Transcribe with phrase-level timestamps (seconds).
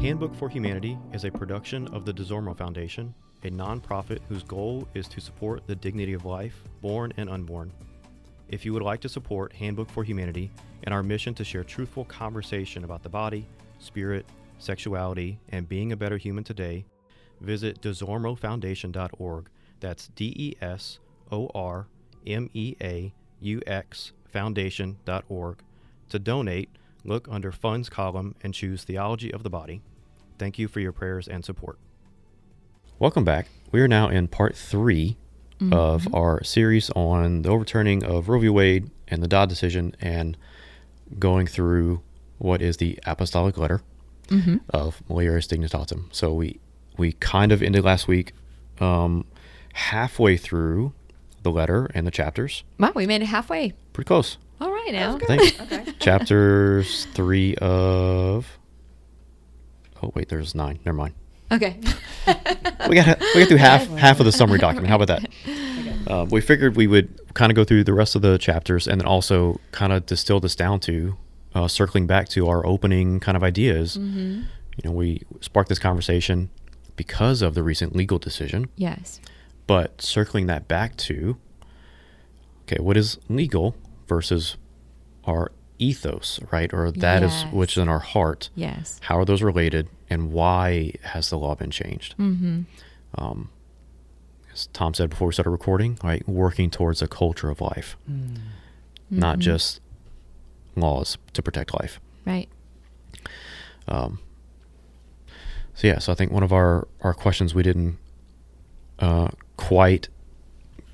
[0.00, 5.06] Handbook for Humanity is a production of the Desormeaux Foundation, a nonprofit whose goal is
[5.08, 7.70] to support the dignity of life, born and unborn.
[8.48, 10.50] If you would like to support Handbook for Humanity
[10.84, 13.46] and our mission to share truthful conversation about the body,
[13.78, 14.24] spirit,
[14.58, 16.86] sexuality, and being a better human today,
[17.42, 19.50] visit desormeauxfoundation.org.
[19.80, 20.98] That's D E S
[21.30, 21.88] O R
[22.26, 23.12] M E A
[23.42, 25.58] U X foundation.org.
[26.08, 26.70] To donate,
[27.04, 29.82] look under Funds column and choose Theology of the Body.
[30.40, 31.78] Thank you for your prayers and support.
[32.98, 33.48] Welcome back.
[33.70, 35.18] We are now in part 3
[35.70, 38.48] of our series on the overturning of Roe v.
[38.48, 40.34] Wade and the Dobbs decision and
[41.18, 42.00] going through
[42.38, 43.82] what is the apostolic letter
[44.70, 46.04] of Mulieris Dignitatem.
[46.12, 46.58] So we
[46.96, 48.32] we kind of ended last week
[48.80, 49.26] um,
[49.74, 50.94] halfway through
[51.42, 52.64] the letter and the chapters.
[52.78, 53.74] Wow, we made it halfway.
[53.92, 54.38] Pretty close.
[54.62, 55.16] All right now.
[55.16, 55.92] I think Okay.
[55.98, 58.56] chapters three of.
[60.02, 60.78] Oh wait, there's nine.
[60.84, 61.14] Never mind.
[61.52, 61.78] Okay.
[62.88, 64.88] We got we got through half half of the summary document.
[64.88, 65.30] How about that?
[66.06, 69.00] Uh, we figured we would kind of go through the rest of the chapters and
[69.00, 71.16] then also kind of distill this down to
[71.54, 73.96] uh, circling back to our opening kind of ideas.
[73.96, 74.42] Mm-hmm.
[74.82, 76.50] You know, we sparked this conversation
[76.96, 79.20] because of the recent legal decision, yes.
[79.66, 81.36] but circling that back to
[82.62, 83.76] okay, what is legal
[84.08, 84.56] versus
[85.24, 86.72] our ethos, right?
[86.72, 87.52] Or that is Yes.
[87.52, 88.50] which is in our heart.
[88.54, 88.98] Yes.
[89.04, 92.14] How are those related, and why has the law been changed?
[92.18, 92.62] Mm-hmm.
[93.16, 93.50] Um,
[94.52, 97.96] as Tom said before we started recording, right, working towards a culture of life,
[99.10, 99.40] not Mhm.
[99.42, 99.80] just
[100.76, 102.00] laws to protect life.
[102.26, 102.48] Right.
[103.88, 104.18] Um,
[105.74, 107.98] so yeah, so I think one of our our questions we didn't
[108.98, 110.08] uh, quite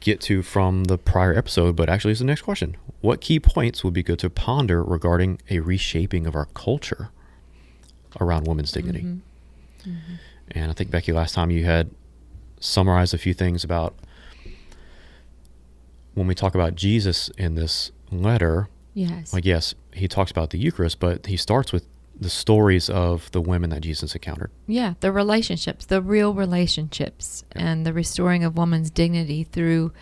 [0.01, 2.77] get to from the prior episode, but actually is the next question.
[3.01, 7.11] What key points would be good to ponder regarding a reshaping of our culture
[8.21, 9.03] around women's dignity?
[9.03, 10.01] Mhm.
[10.51, 11.91] And I think Becki, last time you had
[12.61, 13.95] summarized a few things about
[16.15, 18.69] when we talk about Jesus in this letter.
[18.95, 19.33] Yes.
[19.33, 21.87] Like, yes, he talks about the Eucharist, but he starts with
[22.19, 24.51] the stories of the women that Jesus encountered.
[24.67, 27.69] Yeah, the relationships, the real relationships, Yeah.
[27.69, 29.93] and the restoring of woman's dignity through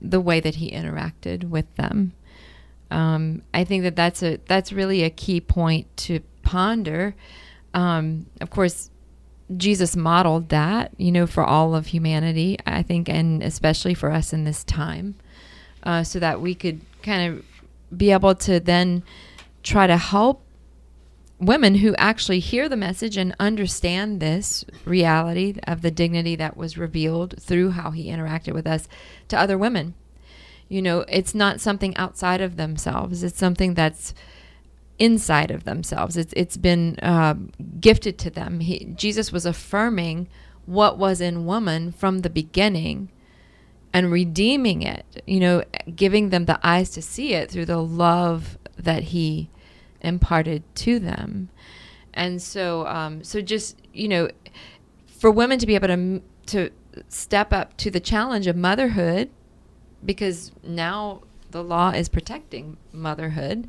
[0.00, 2.12] the way that he interacted with them.
[2.90, 7.14] Um, I think that that's a that's really a key point to ponder.
[7.72, 8.90] Um, of course,
[9.56, 12.58] Jesus modeled that, you know, for all of humanity.
[12.66, 15.16] I think, and especially for us in this time,
[15.82, 17.44] uh, so that we could kind of
[17.96, 19.02] be able to then
[19.62, 20.43] try to help
[21.40, 26.78] women who actually hear the message and understand this reality of the dignity that was
[26.78, 28.88] revealed through how he interacted with us
[29.28, 29.94] to other women.
[30.68, 33.22] You know, it's not something outside of themselves.
[33.22, 34.14] It's something that's
[34.98, 36.16] inside of themselves.
[36.16, 37.34] It's it's been uh,
[37.80, 38.60] gifted to them.
[38.60, 40.28] He, Jesus was affirming
[40.66, 43.10] what was in woman from the beginning
[43.92, 45.22] and redeeming it.
[45.26, 45.64] You know,
[45.94, 49.50] giving them the eyes to see it through the love that he
[50.04, 51.48] imparted to them.
[52.12, 54.28] And so, um, so just you know,
[55.06, 56.70] for women to be able to to
[57.08, 59.30] step up to the challenge of motherhood,
[60.04, 63.68] because now the law is protecting motherhood.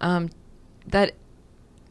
[0.00, 0.30] Um,
[0.86, 1.14] that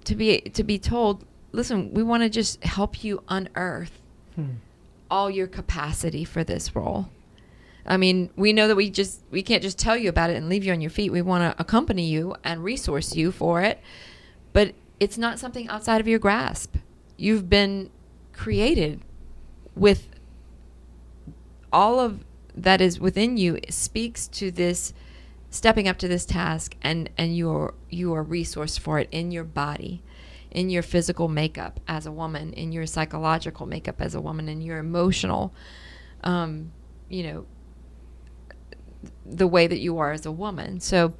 [0.06, 4.02] to be to be told, listen, we want to just help you unearth
[5.12, 7.10] all your capacity for this role.
[7.86, 10.50] I mean, we know that we just we can't just tell you about it and
[10.50, 11.12] leave you on your feet.
[11.12, 13.80] We want to accompany you and resource you for it,
[14.54, 16.76] but it's not something outside of your grasp.
[17.18, 17.90] You've been
[18.34, 19.02] created
[19.76, 20.10] with
[21.72, 22.24] all of
[22.56, 24.94] that is within you speaks to this
[25.50, 29.32] stepping up to this task and and you are you are resourced for it in
[29.32, 30.02] your body
[30.52, 34.62] in your physical makeup as a woman in your psychological makeup as a woman in
[34.62, 35.54] your emotional
[36.24, 36.72] um,
[37.08, 37.46] you know
[39.38, 41.14] the way that you are as a woman so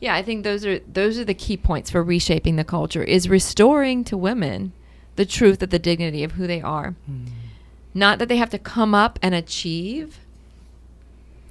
[0.00, 3.28] yeah i think those are those are the key points for reshaping the culture is
[3.28, 4.72] restoring to women
[5.16, 6.94] the truth of the dignity of who they are
[7.94, 10.20] not that they have to come up and achieve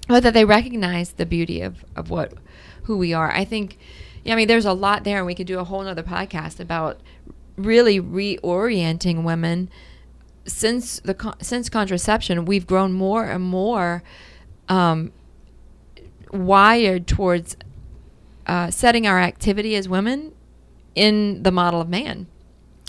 [0.08, 2.34] but that they recognize the beauty of, of what
[2.84, 3.32] who we are.
[3.32, 3.78] I think,
[4.24, 6.60] yeah, I mean, there's a lot there, and we could do a whole nother podcast
[6.60, 7.00] about
[7.58, 9.70] really reorienting women.
[10.46, 14.02] Since the con- since contraception, we've grown more and more
[14.70, 15.12] um,
[16.32, 17.56] wired towards
[18.46, 20.34] uh, setting our activity as women
[20.96, 22.28] in the model of man,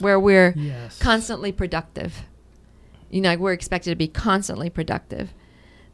[0.00, 0.99] where we're Yes.
[0.99, 2.23] constantly productive.
[3.11, 5.32] You know, like we're expected to be constantly productive.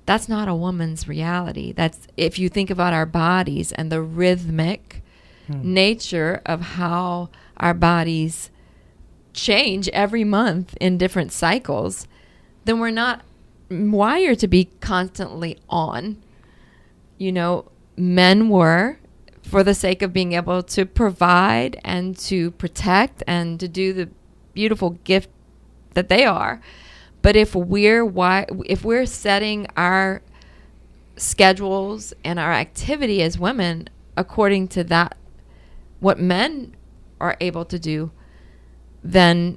[0.07, 1.73] That's not a woman's reality.
[1.73, 5.03] That's if you think about our bodies and the rhythmic
[5.47, 5.75] Hmm.
[5.75, 8.51] nature of how our bodies
[9.35, 12.07] change every month in different cycles,
[12.65, 13.23] then we're not
[13.71, 16.17] wired to be constantly on.
[17.19, 18.99] You know, men were
[19.43, 24.09] for the sake of being able to provide and to protect and to do the
[24.53, 25.29] beautiful gift
[25.95, 26.61] that they are.
[27.23, 30.23] But if we're why if we're setting our
[31.17, 35.17] schedules and our activity as women according to that
[36.01, 36.75] what men
[37.21, 38.11] are able to do,
[39.03, 39.57] then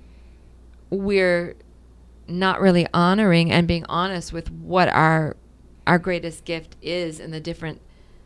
[0.89, 1.55] we're
[2.27, 5.35] not really honoring and being honest with what our
[5.87, 7.81] our greatest gift is in the different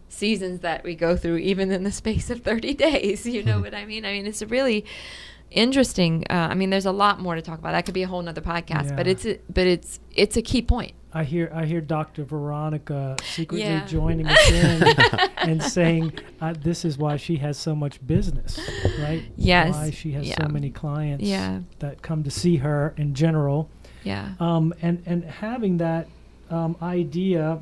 [0.09, 3.73] seasons that we go through even in the space of 30 days you know what
[3.73, 4.83] i mean i mean it's a really
[5.51, 8.07] interesting uh, i mean there's a lot more to talk about that could be a
[8.07, 8.95] whole nother podcast yeah.
[8.95, 12.23] but it's a, but it's it's a key point I hear I hear Dr.
[12.23, 13.85] Veronica secretly yeah.
[13.85, 14.83] joining us in
[15.39, 18.57] and saying uh, this is why she has so much business,
[18.97, 19.21] right?
[19.35, 19.73] Yes.
[19.73, 20.41] Why she has yeah.
[20.41, 21.59] so many clients yeah.
[21.79, 23.69] that come to see her in general.
[24.05, 24.35] Yeah.
[24.39, 26.07] Um, and and having that
[26.51, 27.61] um, idea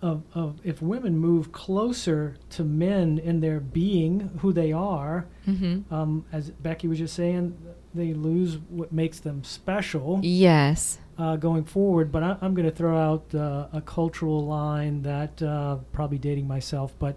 [0.00, 5.92] of, of if women move closer to men in their being, who they are, mm-hmm.
[5.92, 7.56] um, as Becki was just saying,
[7.94, 10.20] they lose what makes them special.
[10.22, 10.98] Yes.
[11.18, 15.42] Uh, going forward, but I, am going to throw out uh, a cultural line that
[15.42, 16.94] uh, probably dating myself.
[17.00, 17.16] But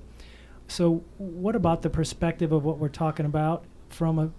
[0.68, 4.32] so, what about the perspective of what we're talking about from a,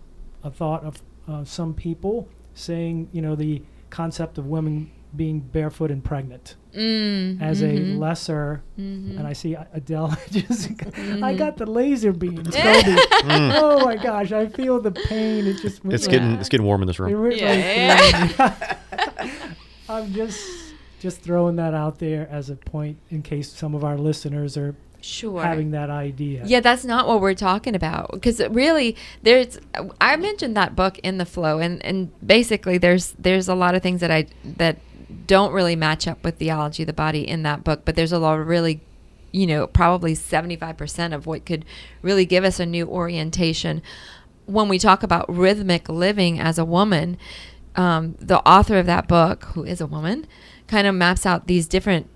[0.43, 5.91] a thought of uh, some people saying, you know, the concept of women being barefoot
[5.91, 7.97] and pregnant mm, as mm-hmm.
[7.97, 8.63] a lesser.
[8.79, 9.19] Mm-hmm.
[9.19, 11.23] And I see Adele just, mm-hmm.
[11.23, 12.49] I got the laser beams.
[12.57, 13.53] mm.
[13.57, 15.47] Oh my gosh, I feel the pain.
[15.47, 17.13] It just it's getting it's getting warm in this room.
[17.13, 18.77] Really yeah, yeah.
[19.89, 20.41] I'm just
[21.01, 24.75] just throwing that out there as a point in case some of our listeners are
[25.01, 28.95] sure having that idea yeah that's not what we're talking about because really
[29.25, 29.59] there's
[30.01, 33.83] i mentioned that book in the flow and and basically there's there's a lot of
[33.83, 34.79] things that i that
[35.27, 38.19] don't really match up with theology of the body in that book, but there's a
[38.19, 38.81] lot of really,
[39.33, 41.65] you know, probably 75% of what could
[42.01, 43.83] really give us a new orientation.
[44.47, 47.19] When we talk about rhythmic living as a woman,
[47.77, 50.27] um, the author of that book, who is a woman,
[50.67, 52.09] kind of maps out these different,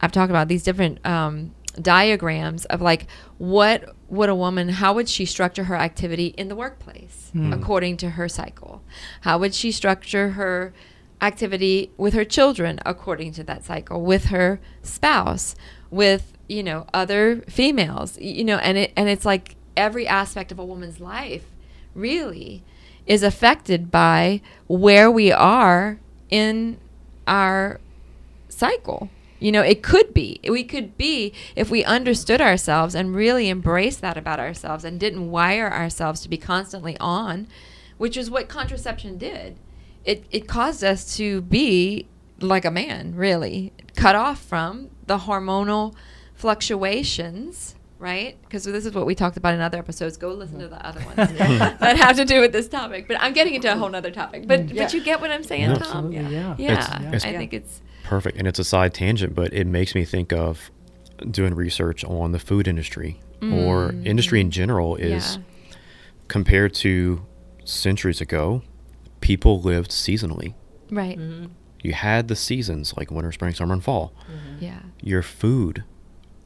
[0.00, 3.06] I've talked about these different um, diagrams of like
[3.38, 7.54] what would a woman how would she structure her activity in the workplace mm.
[7.54, 8.82] according to her cycle
[9.22, 10.72] how would she structure her
[11.20, 15.54] activity with her children according to that cycle, with her spouse,
[15.90, 20.58] with you know other females, you know, and it and it's like every aspect of
[20.58, 21.44] a woman's life
[21.94, 22.62] really
[23.06, 25.98] is affected by where we are
[26.30, 26.78] in
[27.26, 27.80] our
[28.48, 29.08] cycle.
[29.40, 30.40] You know, it could be.
[30.48, 35.30] We could be if we understood ourselves and really embraced that about ourselves and didn't
[35.30, 37.46] wire ourselves to be constantly on,
[37.98, 39.56] which is what contraception did
[40.08, 42.06] it, it caused us to be
[42.40, 45.94] like a man, really, cut off from the hormonal
[46.34, 48.38] fluctuations, right?
[48.40, 50.16] Because this is what we talked about in other episodes.
[50.16, 53.06] Go listen to the other ones that have to do with this topic.
[53.06, 54.48] But I'm getting into a whole other topic.
[54.48, 54.84] But yeah.
[54.84, 56.10] but you get what I'm saying, Tom?
[56.10, 56.26] Yeah.
[56.30, 57.10] Yeah, yeah.
[57.12, 60.32] It's, I think it's perfect, and it's a side tangent, but it makes me think
[60.32, 60.70] of
[61.30, 63.52] doing research on the food industry mm.
[63.52, 65.38] or industry in general is
[66.28, 67.26] compared to
[67.64, 68.62] centuries ago
[69.20, 70.54] people lived seasonally.
[70.90, 71.18] Right.
[71.18, 71.46] Mm-hmm.
[71.82, 74.12] You had the seasons like winter, spring, summer, and fall.
[74.30, 74.64] Mm-hmm.
[74.64, 74.80] Yeah.
[75.00, 75.84] Your food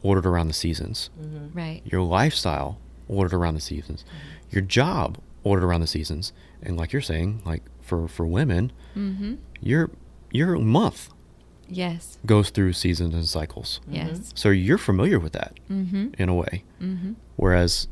[0.03, 1.11] ordered around the seasons.
[1.21, 1.59] Mm-hmm.
[1.59, 1.83] Right.
[1.85, 4.05] Your lifestyle ordered around the seasons.
[4.05, 4.29] Mm-hmm.
[4.51, 6.33] Your job ordered around the seasons.
[6.63, 9.35] And like you're saying, like for for women, mm-hmm.
[9.61, 9.91] your
[10.31, 11.11] your month
[11.69, 13.81] yes goes through seasons and cycles.
[13.89, 14.33] Yes.
[14.35, 16.11] So you're familiar with that mm-hmm.
[16.19, 16.65] in a way.
[16.81, 17.13] Mm-hmm.
[17.37, 17.89] Whereas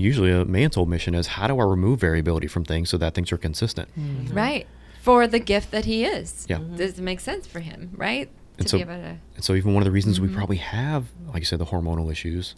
[0.00, 3.14] usually a man's whole mission is how do I remove variability from things so that
[3.14, 3.88] things are consistent.
[3.98, 4.34] Mm-hmm.
[4.34, 4.66] Right.
[5.02, 6.46] For the gift that he is.
[6.48, 6.58] Yeah.
[6.58, 6.76] Mm-hmm.
[6.76, 8.28] Does it make sense for him, right?
[8.58, 8.84] And so, to...
[8.90, 10.28] and so even one of the reasons mm-hmm.
[10.28, 12.54] we probably have, like you said, the hormonal issues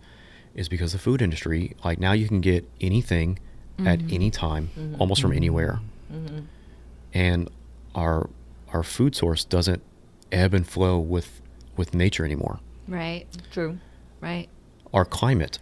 [0.54, 3.38] is because the food industry, like now you can get anything
[3.78, 4.14] at Mm-hmm.
[4.14, 4.96] any time, Mhm.
[5.00, 5.80] almost from anywhere.
[6.12, 6.40] Mm-hmm.
[7.14, 7.48] And
[7.94, 8.28] our
[8.72, 9.82] our food source doesn't
[10.30, 11.40] ebb and flow with
[11.76, 12.60] with nature anymore.
[12.86, 13.26] Right.
[13.50, 13.78] True.
[14.20, 14.48] Right.
[14.92, 15.58] Our climate,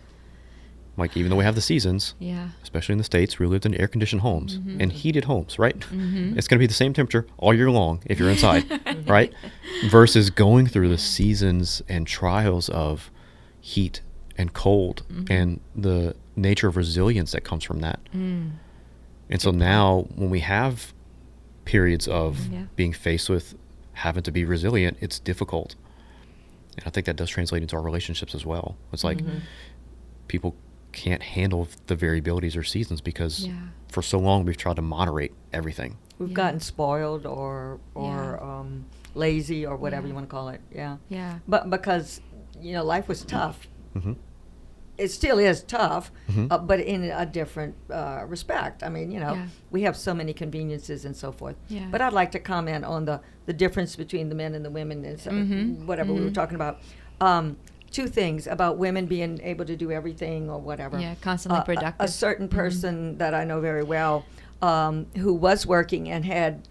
[1.01, 2.51] like even though we have the seasons, Yeah.
[2.63, 4.81] especially in the states, we lived in air conditioned homes Mhm.
[4.81, 5.79] and heated homes, right?
[5.81, 6.39] Mm-hmm.
[6.39, 8.65] It's going to be the same temperature all year long if you're inside,
[9.09, 9.33] right?
[9.89, 13.11] Versus going through the seasons and trials of
[13.61, 14.01] heat
[14.37, 15.31] and cold Mhm.
[15.31, 17.99] and the nature of resilience that comes from that.
[18.15, 18.53] Mm.
[19.29, 20.93] And so now when we have
[21.65, 22.65] periods of Yeah.
[22.77, 23.55] being faced with
[23.95, 25.77] having to be resilient, it's difficult.
[26.77, 28.77] And I think that does translate into our relationships as well.
[28.93, 29.41] It's like Mhm.
[30.29, 30.55] people
[30.93, 33.55] can't handle the variabilities or seasons because Yeah.
[33.89, 35.97] for so long we've tried to moderate everything.
[36.19, 36.35] We've Yeah.
[36.35, 38.59] gotten spoiled or or Yeah.
[38.61, 40.09] um, lazy or whatever Yeah.
[40.11, 40.61] you want to call it.
[40.75, 40.97] Yeah.
[41.09, 41.39] Yeah.
[41.49, 42.21] But because
[42.61, 44.13] you know life was tough, hmm
[44.99, 46.49] it still is tough, Mhm.
[46.53, 48.83] uh, but in a different uh, respect.
[48.83, 49.47] I mean, you know, Yeah.
[49.71, 51.57] we have so many conveniences and so forth.
[51.69, 51.87] Yeah.
[51.91, 55.03] But I'd like to comment on the the difference between the men and the women
[55.07, 55.87] and so, Mhm.
[55.87, 56.35] whatever we were Mhm.
[56.35, 56.81] talking about.
[57.21, 57.57] Um,
[57.91, 60.99] two things about women being able to do everything or whatever.
[60.99, 61.95] Yeah, constantly Uh, a- productive.
[62.05, 62.53] A, certain Mhm.
[62.53, 64.25] person that I know very well
[64.63, 66.69] um, who was working and had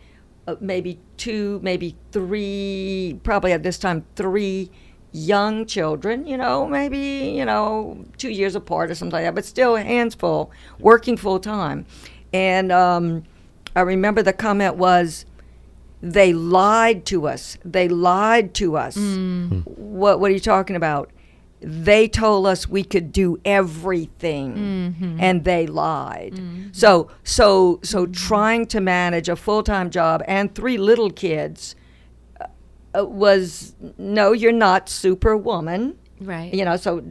[0.48, 4.72] uh, maybe two, maybe three, probably at this time, three
[5.12, 6.98] young children, you know, maybe,
[7.36, 11.40] you know, two years apart or something like that, but still hands full, working full
[11.40, 11.86] time.
[12.32, 13.24] And um,
[13.76, 15.26] I remember the comment was,
[16.02, 17.58] they lied to us.
[17.66, 18.96] They lied to us.
[18.98, 19.66] Mm.
[19.66, 21.12] What, what are you talking about?
[21.62, 25.18] They told us we could do everything Mhm.
[25.20, 26.36] and they lied.
[26.36, 26.74] Mhm.
[26.74, 31.76] So so so trying to manage a full-time job and three little kids
[32.40, 32.46] uh,
[32.98, 35.96] uh, was no, you're not superwoman.
[36.22, 36.54] Right.
[36.54, 37.02] You know, so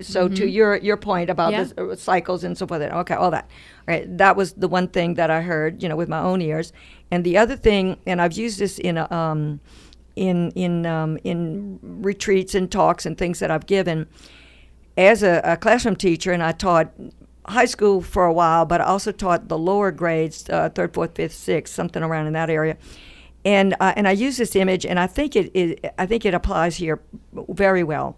[0.00, 0.52] so to Mhm.
[0.52, 1.64] your your point about Yeah.
[1.64, 2.80] the uh, cycles and so forth.
[2.82, 3.46] Okay, all that.
[3.86, 6.40] All right, that was the one thing that I heard, you know, with my own
[6.40, 6.72] ears.
[7.10, 9.60] And the other thing, and I've used this in a, um,
[10.16, 14.06] in in um, in retreats and talks and things that I've given
[14.96, 16.92] as a, a classroom teacher, and I taught
[17.46, 21.14] high school for a while, but I also taught the lower grades, uh, third, fourth,
[21.14, 22.76] fifth, sixth, something around in that area.
[23.44, 26.34] And uh, and I use this image, and I think it, it I think it
[26.34, 27.00] applies here
[27.32, 28.16] very well.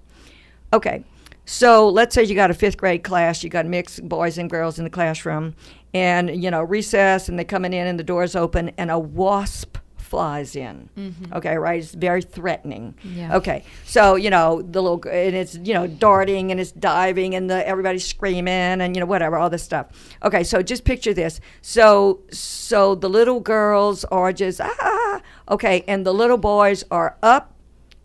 [0.72, 1.04] Okay,
[1.44, 4.78] so let's say you got a fifth grade class, you got mixed boys and girls
[4.78, 5.54] in the classroom,
[5.94, 9.78] and you know recess, and they're coming in, and the doors open, and a wasp
[9.96, 10.90] flies in.
[10.98, 11.32] Mhm.
[11.36, 11.80] Okay, right?
[11.82, 12.94] It's very threatening.
[13.02, 13.36] Yeah.
[13.36, 17.48] Okay, so you know the little, and it's you know darting and it's diving and
[17.48, 19.86] the everybody's screaming and you know whatever all this stuff.
[20.22, 21.40] Okay, so just picture this.
[21.62, 25.20] So so the little girls are just ah,
[25.50, 27.54] okay, and the little boys are up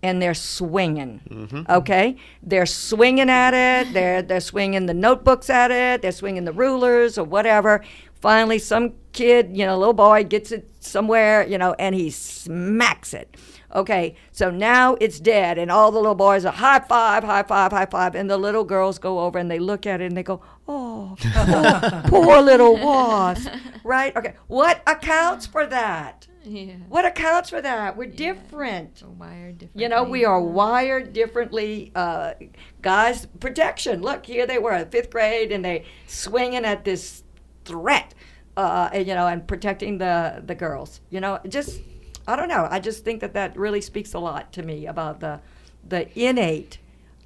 [0.04, 1.22] and they're swinging.
[1.30, 1.72] Mm-hmm.
[1.72, 3.94] Okay, they're swinging at it.
[3.94, 6.02] They're they're swinging the notebooks at it.
[6.02, 7.84] They're swinging the rulers or whatever.
[8.16, 13.14] Finally, some kid, you know, little boy gets it somewhere, you know, and he smacks
[13.14, 13.36] it.
[13.76, 17.72] Okay, so now it's dead, and all the little boys are high five, high five,
[17.72, 20.24] high five, and the little girls go over and they look at it and they
[20.24, 23.50] go, oh, oh poor little wasp,
[23.84, 24.16] right?
[24.16, 26.27] Okay, what accounts for that?
[26.48, 26.76] Yeah.
[26.88, 27.98] What accounts for that?
[27.98, 29.00] We're different.
[29.00, 29.84] So wired differently.
[29.84, 31.92] You know, we are wired differently.
[31.94, 32.34] Uh,
[32.82, 34.02] guys, protection.
[34.02, 37.24] Look, here they were, fifth grade, and they swinging at this
[37.66, 38.14] threat,
[38.56, 41.02] uh, and, you know, and protecting the the girls.
[41.10, 41.82] You know, just
[42.28, 42.68] I don't know.
[42.70, 45.42] I just think that that really speaks a lot to me about the
[45.88, 46.78] the innate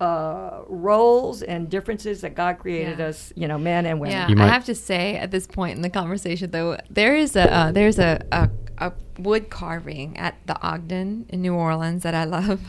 [0.02, 3.08] uh, roles and differences that God created Yeah.
[3.08, 3.32] us.
[3.36, 4.14] You know, men and women.
[4.14, 7.36] Yeah, You I have to say at this point in the conversation though, there is
[7.36, 12.16] a uh, there's a, a a wood carving at the Ogden in New Orleans that
[12.16, 12.62] I love,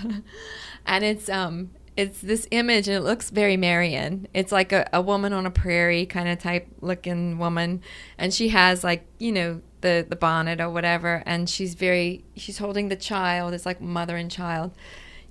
[0.87, 4.27] and it's um it's this image and it looks very Marian.
[4.33, 7.81] It's like a, a woman on a prairie kind of type looking woman,
[8.19, 12.59] and she has like you know the the bonnet or whatever, and she's very she's
[12.59, 13.55] holding the child.
[13.55, 14.73] It's like mother and child.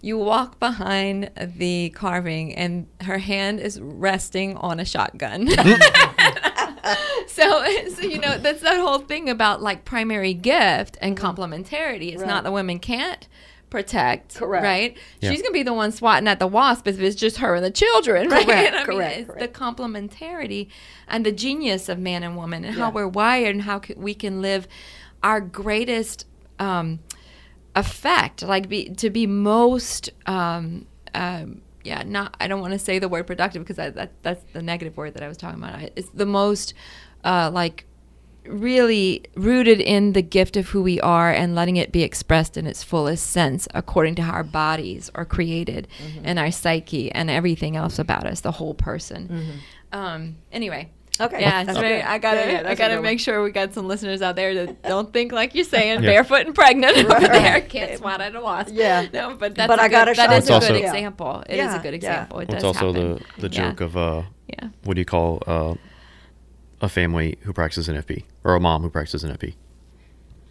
[0.01, 5.47] You walk behind the carving, and her hand is resting on a shotgun.
[7.27, 12.11] so, so you know that's that whole thing about like primary gift and complementarity.
[12.13, 12.27] It's Right.
[12.27, 13.27] not the women can't
[13.69, 14.63] protect, Correct.
[14.63, 14.97] right?
[15.21, 15.29] Yeah.
[15.31, 17.71] She's gonna be the one swatting at the wasp if it's just her and the
[17.71, 18.45] children, right?
[18.45, 20.67] Correct, I mean, correct, it's the complementarity
[21.07, 24.13] and the genius of man and woman and how we're wired and how c- we
[24.13, 24.67] can live
[25.23, 26.25] our greatest
[26.59, 26.99] um,
[27.75, 30.09] effect, like be to be most.
[30.25, 32.35] Um, um, yeah, not.
[32.39, 35.13] I don't want to say the word productive because I, that that's the negative word
[35.15, 35.75] that I was talking about.
[35.75, 36.73] I- It's the most
[37.23, 37.85] uh, like
[38.45, 42.65] really rooted in the gift of who we are and letting it be expressed in
[42.65, 45.87] its fullest sense according to how our bodies are created
[46.23, 49.51] and our psyche and everything else about us the whole person
[49.91, 51.41] um anyway Okay.
[51.41, 52.01] yeah, That's it's very.
[52.01, 53.17] I gotta, Yeah, yeah, I gotta make one.
[53.19, 56.09] sure we got some listeners out there that don't think like you're saying, Yeah.
[56.09, 57.21] barefoot and pregnant over Right.
[57.31, 58.71] there, can't swat at a wasp.
[58.73, 59.05] Yeah.
[59.13, 60.37] no, but that's But a I good, got a that shot.
[60.37, 61.43] is a good also- example.
[61.47, 61.95] It is Yeah, a good yeah.
[61.95, 62.39] example.
[62.39, 63.21] It Well, it's also happen.
[63.37, 63.69] the the Yeah.
[63.69, 64.69] joke of uh, Yeah.
[64.83, 65.75] what do you call uh,
[66.81, 69.53] a family who practices NFP or a mom who practices an NFP?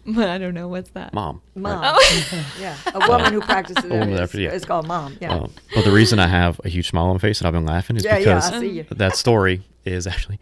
[0.07, 1.13] I don't know what's that.
[1.13, 1.41] Mom.
[1.55, 1.81] Mom.
[1.81, 1.93] right?
[1.95, 2.45] Oh.
[2.59, 4.51] Yeah, a woman who practices A woman it that- is, yeah.
[4.51, 5.17] is called mom.
[5.21, 5.33] Yeah.
[5.35, 7.65] Um, but the reason I have a huge smile on my face and I've been
[7.65, 8.83] laughing is Yeah, yeah, because I see you.
[8.91, 10.39] that story is actually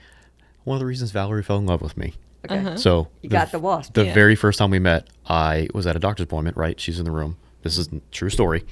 [0.63, 2.13] one of the reasons Valerie fell in love with me.
[2.45, 2.57] Okay.
[2.59, 2.77] Uh-huh.
[2.77, 3.93] So You got the wasp.
[3.93, 4.13] The Yeah.
[4.13, 6.55] very first time we met, I was at a doctor's appointment.
[6.57, 7.35] Right, she's in the room.
[7.63, 8.63] This is a true story.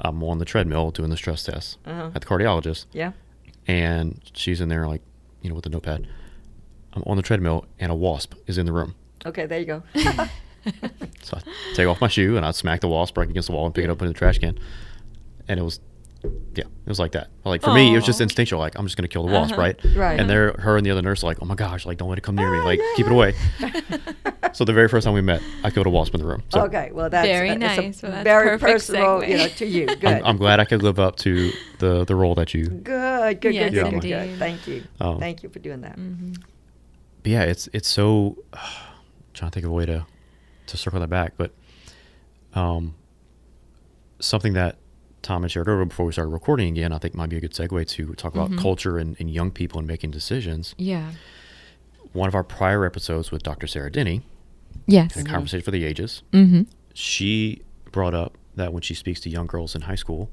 [0.00, 2.10] I'm on the treadmill doing the stress test Uh-huh.
[2.14, 3.12] at the cardiologist, Yeah.
[3.66, 5.02] and she's in there like,
[5.42, 6.06] you know, with a notepad.
[6.92, 8.94] I'm on the treadmill, and a wasp is in the room.
[9.26, 9.82] Okay, there you go.
[11.22, 13.66] So I take off my shoe and I smack the wasp right against the wall
[13.66, 14.56] and pick it up in the trash can.
[15.48, 15.80] And it was,
[16.54, 17.30] yeah, it was like that.
[17.44, 18.60] Like for me, it was just instinctual.
[18.60, 19.60] Like I'm just gonna kill the wasp, Uh-huh.
[19.62, 19.80] right?
[19.96, 20.20] Right.
[20.20, 22.18] And they're her and the other nurse are like, oh my gosh, like don't let
[22.18, 22.58] it come near me.
[22.60, 23.34] Oh, Like keep it away.
[24.52, 26.44] so the very first time we met, I killed a wasp in the room.
[26.50, 28.02] So okay, well that's Very uh, it's a nice.
[28.04, 29.86] Well, that's very perfect personal, you know, to you.
[29.86, 30.04] Good.
[30.04, 32.66] I'm, I'm glad I could live up to the the role that you.
[32.68, 34.84] good, good, Yes, good, good, good, Thank you.
[35.00, 35.96] Um, Thank you for doing that.
[35.96, 36.34] hmm
[37.24, 38.38] But yeah, it's it's so.
[39.34, 40.06] Trying to think of a way to
[40.66, 41.52] to circle that back, but
[42.54, 42.94] um,
[44.20, 44.76] something that
[45.22, 47.52] Tom had shared earlier before we started recording again, I think might be a good
[47.52, 48.58] segue to talk about Mhm.
[48.58, 50.74] culture and, and young people and making decisions.
[50.78, 51.12] Yeah.
[52.12, 53.66] One of our prior episodes with Dr.
[53.66, 54.22] Sarah Denny,
[54.86, 55.16] Yes.
[55.16, 56.62] in a conversation for the ages, Mm-hmm.
[56.94, 60.30] she brought up that when she speaks to young girls in high school,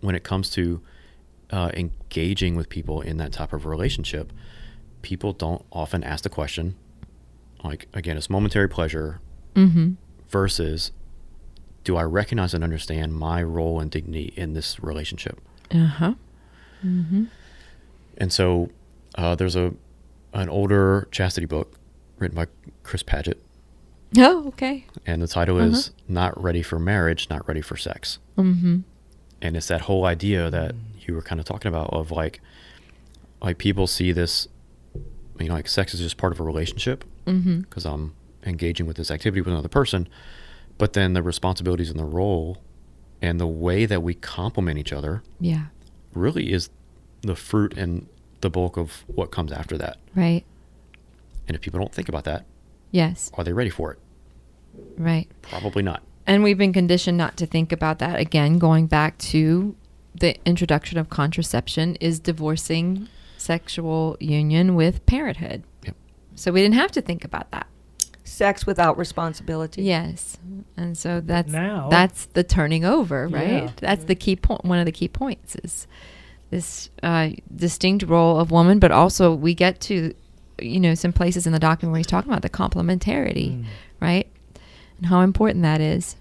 [0.00, 0.80] when it comes to
[1.50, 4.32] uh, engaging with people in that type of relationship,
[5.02, 6.74] people don't often ask the question,
[7.64, 9.20] like, again, it's momentary pleasure
[9.54, 9.92] Mm-hmm.
[10.28, 10.92] versus
[11.84, 15.40] do I recognize and understand my role and dignity in this relationship?
[15.72, 16.14] Uh-huh.
[16.86, 17.24] Mm-hmm.
[18.18, 18.70] And so
[19.16, 19.74] uh, there's a
[20.34, 21.74] an older chastity book
[22.18, 22.46] written by
[22.82, 23.42] Chris Paget,
[24.18, 24.86] Oh, okay.
[25.06, 28.80] and the title is "Not Ready for Marriage, Not Ready for Sex." Mm-hmm.
[29.42, 32.40] and it's that whole idea that you were kind of talking about of like
[33.42, 34.46] like people see this
[35.40, 37.60] you know like sex is just part of a relationship Mm-hmm.
[37.60, 38.14] because i'm
[38.46, 40.08] engaging with this activity with another person
[40.78, 42.58] but then the responsibilities and the role
[43.20, 45.66] and the way that we complement each other Yeah.
[46.14, 46.70] really is
[47.22, 48.06] the fruit and
[48.40, 50.44] the bulk of what comes after that Right.
[51.46, 52.44] and if people don't think about that
[52.90, 53.30] Yes.
[53.34, 53.98] are they ready for it
[54.96, 55.28] Right.
[55.42, 58.18] probably not And we've been conditioned not to think about that.
[58.20, 59.74] Again, going back to
[60.14, 65.62] the introduction of contraception is divorcing sexual union with parenthood.
[65.84, 65.96] Yep.
[66.34, 67.66] So we didn't have to think about that.
[68.24, 69.82] Sex without responsibility.
[69.82, 70.36] Yes.
[70.76, 73.64] And so that's now- that's the turning over, right?
[73.64, 73.70] Yeah.
[73.76, 74.60] That's the key point.
[74.62, 75.86] point one of the key points is
[76.50, 80.14] this uh, distinct role of woman, but also we get to
[80.60, 83.64] you know some places in the document where he's talking about the complementarity, Mm.
[84.00, 84.26] right?
[84.98, 86.16] And how important that is.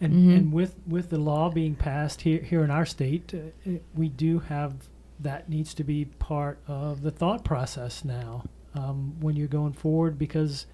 [0.00, 0.36] And, Mhm.
[0.36, 3.38] and with, with the law being passed here, here in our state, uh,
[3.70, 4.74] it, we do have
[5.20, 10.18] that needs to be part of the thought process now um, when you're going forward
[10.18, 10.66] because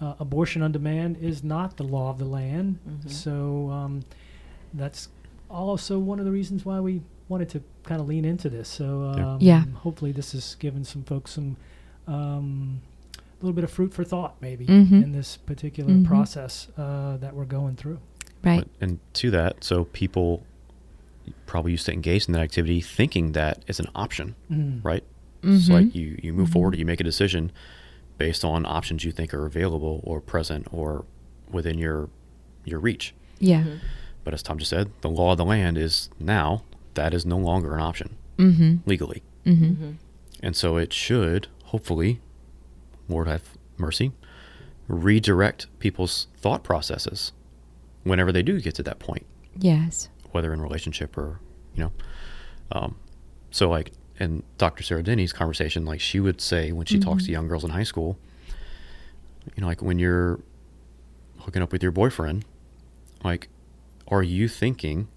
[0.00, 2.78] uh, abortion on demand is not the law of the land.
[2.88, 3.10] Mhm.
[3.10, 4.00] So um,
[4.72, 5.08] that's
[5.48, 8.68] also one of the reasons why we wanted to kind of lean into this.
[8.68, 9.28] So Yeah.
[9.34, 9.64] um, Yeah.
[9.76, 11.56] hopefully this has given some folks some
[12.06, 12.80] um,
[13.16, 15.02] a little bit of fruit for thought maybe Mhm.
[15.02, 16.04] in this particular Mhm.
[16.04, 17.98] process uh, that we're going through.
[18.42, 18.60] Right.
[18.60, 20.42] But- and to that so people
[21.46, 24.84] probably used to engage in that activity thinking that it's an option Mm.
[24.84, 25.04] right
[25.42, 25.56] Mhm.
[25.58, 26.52] It's like you, you move Mhm.
[26.52, 27.52] forward, you make a decision
[28.16, 31.04] based on options you think are available or present or
[31.50, 32.08] within your
[32.64, 33.14] your reach.
[33.40, 33.62] Yeah.
[33.64, 33.78] Mhm.
[34.24, 36.62] But as Tom just said, the law of the land is now
[36.94, 38.76] that is no longer an option Mm-hmm.
[38.86, 39.22] legally.
[39.44, 39.64] Mm-hmm.
[39.84, 39.94] Mhm.
[40.42, 42.20] And so it should, hopefully,
[43.08, 43.42] Lord have
[43.76, 44.12] mercy,
[44.88, 47.32] redirect people's thought processes
[48.02, 49.24] whenever they do get to that point,
[49.58, 50.08] Yes.
[50.34, 51.40] Whether in relationship or,
[51.74, 51.92] you know.
[52.72, 52.96] Um,
[53.52, 54.82] so like in Dr.
[54.82, 57.32] Sarah Denny's conversation, like she would say when she talks to Mhm.
[57.32, 58.18] young girls in high school,
[59.56, 60.40] you know, like when you're
[61.38, 62.44] hooking up with your boyfriend,
[63.22, 63.48] like,
[64.08, 65.08] are you thinking,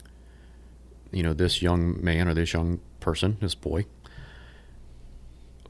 [1.12, 3.86] you know, this young man or this young person, this boy,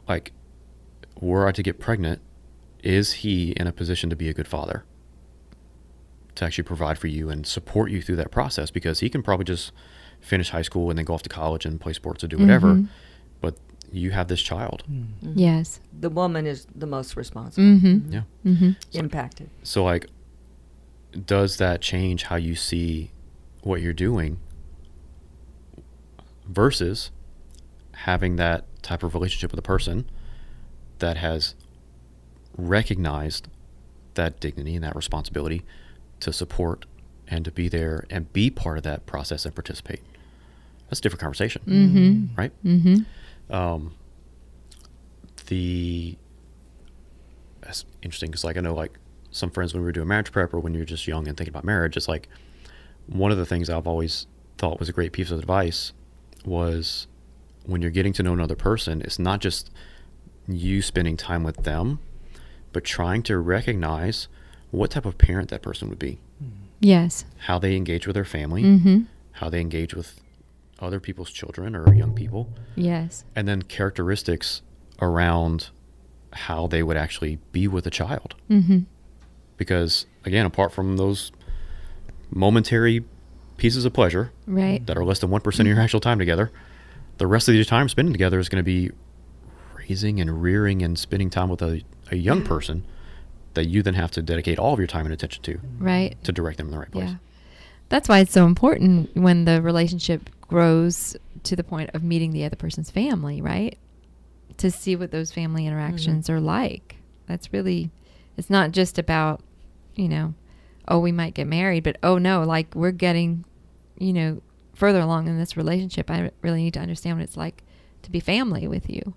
[0.07, 0.31] like,
[1.19, 2.21] were I to get pregnant,
[2.83, 4.83] is he in a position to be a good father?
[6.37, 9.43] To actually provide for you and support you through that process because he can probably
[9.45, 9.71] just
[10.21, 12.75] finish high school and then go off to college and play sports or do whatever.
[12.75, 12.87] Mhm.
[13.41, 13.55] But
[13.91, 14.83] you have this child.
[14.87, 15.05] Mm.
[15.23, 15.33] Mhm.
[15.35, 15.79] Yes.
[15.99, 17.63] The woman is the most responsible.
[17.67, 18.13] Mm-hmm.
[18.13, 18.21] Yeah.
[18.45, 18.69] Mm-hmm.
[18.93, 19.49] Impacted.
[19.63, 20.05] So, like,
[21.25, 23.09] does that change how you see
[23.63, 24.37] what you're doing
[26.47, 27.09] versus
[27.93, 30.05] having that type of relationship with a person
[30.99, 31.55] that has
[32.55, 33.47] recognized
[34.13, 35.63] that dignity and that responsibility
[36.21, 36.85] to support
[37.27, 40.01] and to be there and be part of that process and participate?
[40.89, 42.35] That's a different conversation, Mm-hmm.
[42.39, 42.51] right?
[42.65, 43.53] Mm-hmm.
[43.53, 43.93] um,
[45.47, 46.17] the
[47.61, 48.97] that's interesting because like I know like
[49.31, 51.51] some friends when we were doing marriage prep or when you're just young and thinking
[51.51, 52.27] about marriage, it's like
[53.07, 54.25] one of the things I've always
[54.57, 55.93] thought was a great piece of advice
[56.45, 57.07] was
[57.65, 59.69] when you're getting to know another person, it's not just
[60.47, 61.99] you spending time with them,
[62.71, 64.27] but trying to recognize
[64.71, 66.19] what type of parent that person would be,
[66.79, 67.25] Yes.
[67.39, 69.01] how they engage with their family, Mm-hmm.
[69.33, 70.19] how they engage with
[70.79, 73.23] other people's children or young people, Yes.
[73.35, 74.61] and then characteristics
[75.01, 75.69] around
[76.33, 78.35] how they would actually be with a child.
[78.49, 78.79] Mm-hmm.
[79.57, 81.31] Because again, apart from those
[82.29, 83.03] momentary
[83.57, 84.85] pieces of pleasure Right.
[84.85, 86.51] that are less than one percent of your actual time together,
[87.17, 88.91] the rest of your time spending together is going to be
[89.75, 92.83] raising and rearing and spending time with a, a young person
[93.57, 96.15] that you then have to dedicate all of your time and attention to Right.
[96.23, 97.09] to direct them in the right place.
[97.09, 97.15] Yeah.
[97.89, 102.43] That's why it's so important when the relationship grows to the point of meeting the
[102.43, 103.77] other person's family, right?
[104.57, 106.97] To see what those family interactions are like.
[107.27, 107.91] That's really,
[108.37, 109.41] it's not just about,
[109.95, 110.33] you know,
[110.87, 113.45] oh, we might get married, but oh no, like we're getting,
[113.97, 114.41] you know,
[114.73, 116.09] further along in this relationship.
[116.11, 117.63] I really need to understand what it's like
[118.03, 119.13] to be family with you.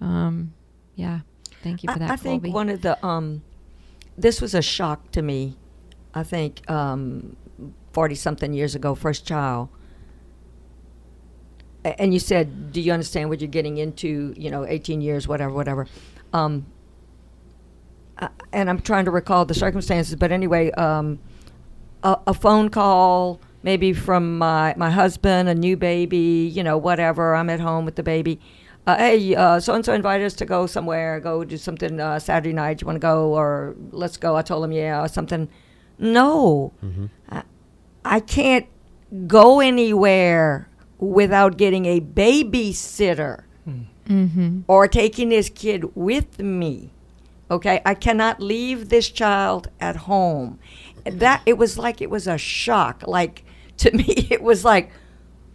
[0.00, 0.54] Um,
[0.96, 1.20] yeah.
[1.62, 2.10] Thank you for I, that.
[2.10, 2.52] I think Colby.
[2.52, 3.42] one of the um,
[4.16, 5.56] this was a shock to me.
[6.14, 7.36] I think um,
[7.92, 9.68] forty something years ago, first child.
[11.84, 15.52] And you said, "Do you understand what you're getting into?" You know, eighteen years, whatever,
[15.52, 15.86] whatever.
[16.32, 16.66] Um,
[18.52, 21.18] and I'm trying to recall the circumstances, but anyway, um,
[22.02, 27.34] a, a phone call maybe from my, my husband, a new baby, you know, whatever.
[27.34, 28.40] I'm at home with the baby.
[28.86, 32.52] Uh, hey, so and so invited us to go somewhere, go do something uh, Saturday
[32.52, 32.80] night.
[32.80, 34.36] You want to go, or let's go?
[34.36, 35.48] I told him, yeah, or something.
[35.98, 36.72] No,
[37.28, 37.42] I,
[38.04, 38.66] I can't
[39.26, 40.68] go anywhere
[40.98, 43.44] without getting a babysitter
[44.08, 44.60] mm-hmm.
[44.66, 46.90] or taking this kid with me.
[47.50, 50.58] Okay, I cannot leave this child at home.
[51.04, 53.04] That it was like it was a shock.
[53.06, 53.44] Like
[53.78, 54.90] to me, it was like,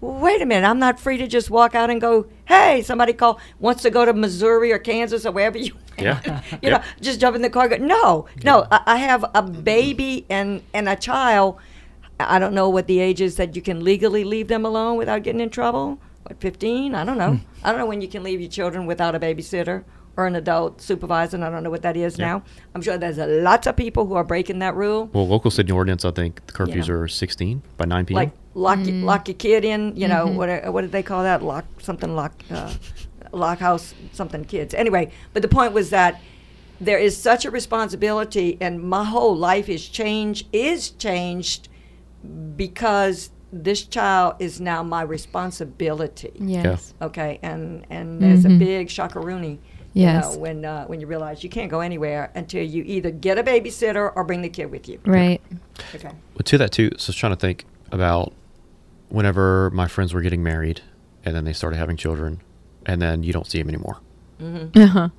[0.01, 3.39] wait a minute, I'm not free to just walk out and go, hey, somebody call
[3.59, 5.73] wants to go to Missouri or Kansas or wherever you.
[5.99, 6.21] Yeah.
[6.51, 6.71] you Yep.
[6.81, 7.67] know, just jump in the car.
[7.67, 11.57] Go, no, no, I, I have a baby and and a child.
[12.19, 15.23] I don't know what the age is that you can legally leave them alone without
[15.23, 15.99] getting in trouble.
[16.21, 16.93] What, 15?
[16.93, 17.33] I don't know.
[17.37, 17.45] Hmm.
[17.63, 20.81] I don't know when you can leave your children without a babysitter or an adult
[20.81, 21.37] supervisor.
[21.37, 22.25] and I don't know what that is Yeah.
[22.27, 22.43] now.
[22.75, 25.09] I'm sure there's a lots of people who are breaking that rule.
[25.13, 26.93] Well, local city ordinance, I think the curfews Yeah.
[26.93, 28.15] are 16 by 9 p.m.
[28.15, 28.31] Like
[28.65, 29.81] lock y- lock your kid in.
[29.95, 30.35] You know Mhm.
[30.35, 30.73] what?
[30.73, 31.41] What did they call that?
[31.43, 32.73] Lock something lock uh,
[33.31, 34.73] lock house something kids.
[34.73, 36.19] Anyway, but the point was that
[36.81, 41.69] there is such a responsibility, and my whole life is changed is changed
[42.55, 46.31] because this child is now my responsibility.
[46.39, 46.93] Yes.
[47.01, 48.55] Okay, and and there's Mhm.
[48.55, 49.57] a big shockaroonie.
[49.93, 50.25] Yes.
[50.25, 53.37] You know, when uh, when you realize you can't go anywhere until you either get
[53.39, 54.99] a babysitter or bring the kid with you.
[55.05, 55.41] Right.
[55.95, 56.09] Okay.
[56.09, 58.33] Well, to that too, so I was trying to think about
[59.09, 60.81] whenever my friends were getting married,
[61.25, 62.41] and then they started having children,
[62.85, 63.99] and then you don't see them anymore
[64.41, 64.79] Mm-hmm.
[64.81, 65.09] Uh-huh.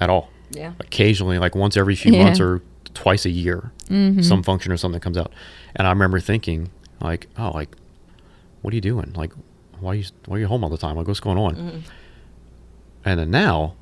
[0.00, 0.30] at all.
[0.50, 0.72] Yeah.
[0.80, 2.24] Occasionally, like once every few Yeah.
[2.24, 2.62] months or
[2.94, 4.24] twice a year, Mhm.
[4.24, 5.32] some function or something comes out,
[5.76, 7.74] and I remember thinking, like, oh, like,
[8.62, 9.12] what are you doing?
[9.16, 9.32] Like,
[9.80, 10.96] why are you why are you home all the time?
[10.96, 11.54] Like, what's going on?
[11.56, 11.80] Mhm.
[13.04, 13.74] And then now,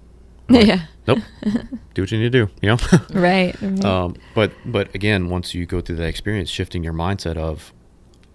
[0.49, 0.83] like, yeah.
[1.07, 1.21] nope,
[1.95, 2.51] do what you need to do.
[2.61, 2.77] You know.
[3.13, 3.55] Right.
[3.63, 3.85] right.
[3.85, 7.73] um, but but again, once you go through that experience, shifting your mindset of,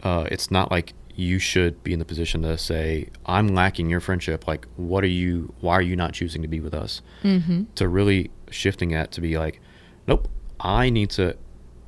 [0.08, 4.00] uh, it's not like you should be in the position to say, "I'm lacking your
[4.00, 5.54] friendship." Like, what are you?
[5.60, 7.02] Why are you not choosing to be with us?
[7.24, 7.63] mm-hmm.
[7.76, 9.60] To really shifting that to be like,
[10.08, 10.30] nope,
[10.62, 11.36] I need to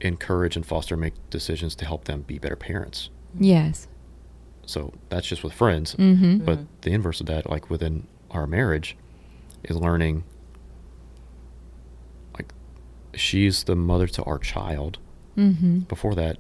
[0.02, 3.10] encourage and foster and make decisions to help them be better parents.
[3.40, 3.88] Yes.
[4.66, 5.96] So that's just with friends.
[5.96, 6.40] Mm-hmm.
[6.44, 8.98] But the inverse of that, like within our marriage,
[9.64, 10.26] is learning
[12.34, 12.52] like
[13.16, 14.98] she's the mother to our child.
[15.38, 15.80] Mm-hmm.
[15.94, 16.36] Before that,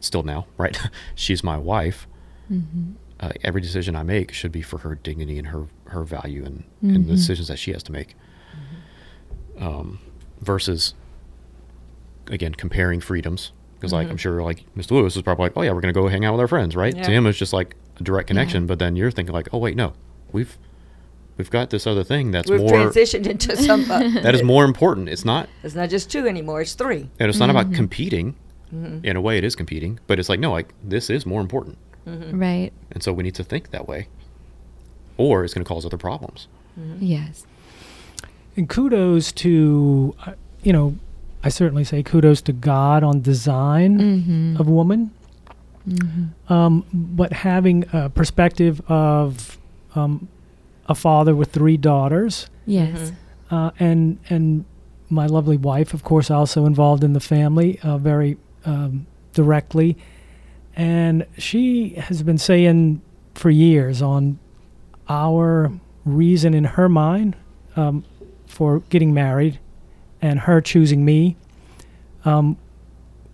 [0.00, 0.78] still now, right?
[1.14, 2.06] she's my wife.
[2.50, 2.92] Mm-hmm.
[3.18, 6.64] Uh, every decision I make should be for her dignity and her her value and,
[6.82, 7.16] and the Mhm.
[7.16, 8.14] decisions that she has to make.
[9.58, 10.00] Um,
[10.40, 10.94] versus,
[12.28, 13.52] again, comparing freedoms.
[13.74, 14.20] Because like I'm Mhm.
[14.20, 14.92] sure like Mr.
[14.92, 16.94] Lewis is probably like, oh yeah, we're gonna go hang out with our friends, right?
[16.96, 17.02] Yeah.
[17.04, 18.62] To him, it's just like a direct connection.
[18.64, 18.66] Yeah.
[18.68, 19.92] But then you're thinking like, oh wait, no,
[20.32, 20.56] we've
[21.36, 23.90] we've got this other thing that's We've more transitioned into some.
[23.90, 25.08] Uh, that is more important.
[25.10, 26.62] It's not, It's not just two anymore.
[26.62, 27.10] It's three.
[27.18, 27.74] and it's not about Mhm.
[27.74, 28.34] competing.
[28.74, 29.04] Mhm.
[29.04, 31.76] In a way, it is competing, but it's like no, like this is more important,
[32.06, 32.40] Mhm.
[32.40, 32.72] Right.
[32.92, 34.08] and so we need to think that way,
[35.16, 36.48] or it's going to cause other problems.
[36.78, 36.96] Mhm.
[37.00, 37.46] Yes.
[38.56, 40.94] And kudos to, uh, you know,
[41.44, 44.56] I certainly say kudos to God on design Mm-hmm.
[44.60, 45.10] of woman.
[45.88, 46.52] mm-hmm.
[46.52, 49.56] Um, but having a perspective of
[49.94, 50.26] um,
[50.88, 53.12] a father with three daughters, Yes.
[53.50, 54.64] uh, and and
[55.08, 59.96] my lovely wife, of course, also involved in the family uh, very um, directly,
[60.74, 63.00] and she has been saying
[63.34, 64.38] for years on
[65.08, 65.72] our
[66.04, 67.36] reason in her mind
[67.76, 68.04] um,
[68.46, 69.58] for getting married,
[70.20, 71.36] and her choosing me,
[72.24, 72.56] um,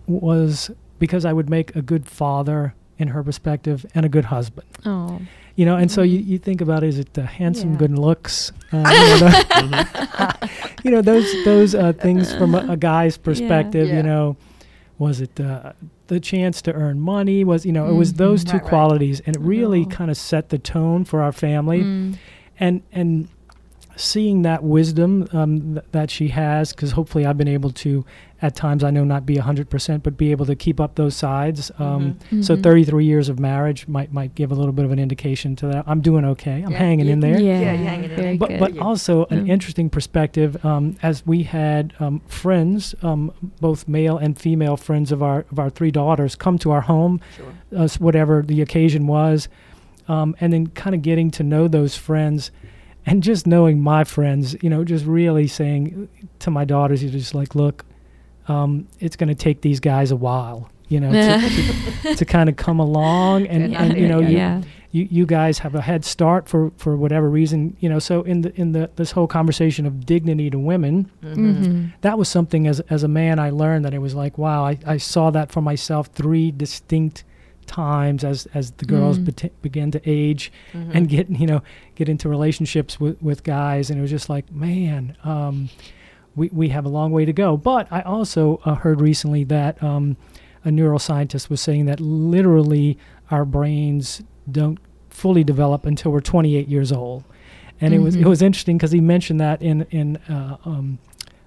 [0.07, 0.69] was
[0.99, 4.67] because I would make a good father in her perspective, and a good husband.
[4.85, 5.19] Oh.
[5.55, 7.77] You know, and so you, you think about is it the handsome, Yeah.
[7.79, 8.51] good looks?
[8.71, 8.77] Uh,
[9.61, 10.49] you, know,
[10.83, 13.87] you know, those those uh, things from a, a guy's perspective.
[13.87, 13.97] Yeah.
[13.97, 14.37] You know,
[14.99, 15.73] was it uh,
[16.07, 17.43] the chance to earn money?
[17.43, 18.47] Was you know, it was those Mhm.
[18.51, 18.69] two Right, right.
[18.69, 19.85] qualities, and it really Oh.
[19.85, 21.81] kind of set the tone for our family.
[21.83, 22.15] Mm.
[22.59, 23.27] And and
[23.95, 28.05] seeing that wisdom um, th- that she has, because hopefully I've been able to,
[28.41, 31.15] at times I know not be hundred percent, but be able to keep up those
[31.15, 31.71] sides.
[31.79, 32.63] Um, So Mhm.
[32.63, 35.83] 33 years of marriage might might give a little bit of an indication to that.
[35.87, 36.61] I'm doing okay.
[36.65, 37.39] I'm Yeah, hanging you- in there.
[37.39, 38.37] Yeah, Yeah, you're hanging in there.
[38.37, 38.59] But good.
[38.59, 44.37] but also an interesting perspective um, as we had um, friends, um, both male and
[44.37, 47.53] female friends of our of our three daughters, come to our home, Sure.
[47.83, 49.47] uh, whatever the occasion was,
[50.09, 52.51] um, and then kind of getting to know those friends,
[53.05, 56.07] and just knowing my friends, you know, just really saying
[56.39, 57.85] to my daughters, you're just like, look,
[58.47, 61.49] um, it's going to take these guys a while, you know, to,
[62.03, 64.61] to, to kind of come along, and, Yeah, and you know, yeah, you, yeah.
[64.91, 68.41] you you guys have a head start for for whatever reason you know so in
[68.41, 71.93] the in the this whole conversation of dignity to women Mhm.
[72.01, 74.77] that was something as as a man I learned that it was like wow I,
[74.85, 77.23] I saw that for myself three distinct
[77.77, 79.25] times as as the girls Mm.
[79.27, 80.91] beti- began to age Mm-hmm.
[80.95, 81.61] and get you know
[81.95, 85.69] get into relationships with with guys and it was just like man um
[86.35, 89.81] we we have a long way to go but I also uh, heard recently that
[89.81, 90.17] um
[90.65, 92.97] a neuroscientist was saying that literally
[93.31, 97.23] our brains don't fully develop until we're 28 years old
[97.81, 98.29] and it was it Mhm.
[98.29, 100.99] was interesting because he mentioned that in in uh, um,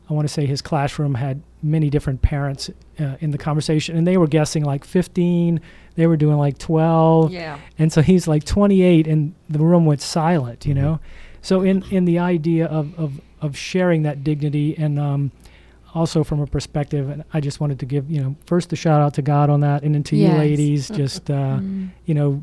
[0.08, 4.06] I want to say his classroom had many different parents uh, in the conversation, and
[4.06, 5.60] they were guessing like 15.
[5.96, 7.58] They were doing like 12, Yeah.
[7.78, 10.64] and so he's like 28, and the room went silent.
[10.66, 11.00] You know,
[11.42, 15.30] so in in the idea of of of sharing that dignity and um,
[15.94, 19.00] also from a perspective, and I just wanted to give you know first a shout
[19.00, 21.88] out to God on that, and then to you ladies, just uh, Mm.
[22.04, 22.42] you know,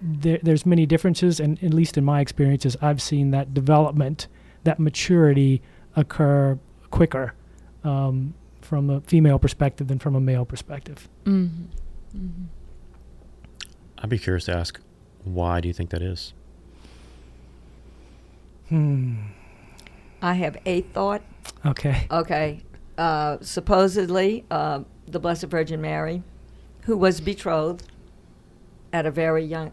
[0.00, 4.28] there, there's many differences, and at least in my experiences, I've seen that development,
[4.64, 5.62] that maturity
[5.96, 6.58] occur
[6.90, 7.34] quicker
[7.84, 11.08] um, from a female perspective than from a male perspective.
[11.24, 11.48] Mhm.
[12.16, 12.30] Mhm.
[14.04, 14.78] I'd be curious to ask,
[15.24, 16.34] why do you think that is?
[18.68, 19.14] Hmm.
[20.20, 21.22] I have a thought.
[21.64, 22.06] Okay.
[22.10, 22.60] Okay.
[22.98, 26.22] Uh, supposedly, uh, the Blessed Virgin Mary,
[26.82, 27.90] who was betrothed
[28.92, 29.72] at a very young,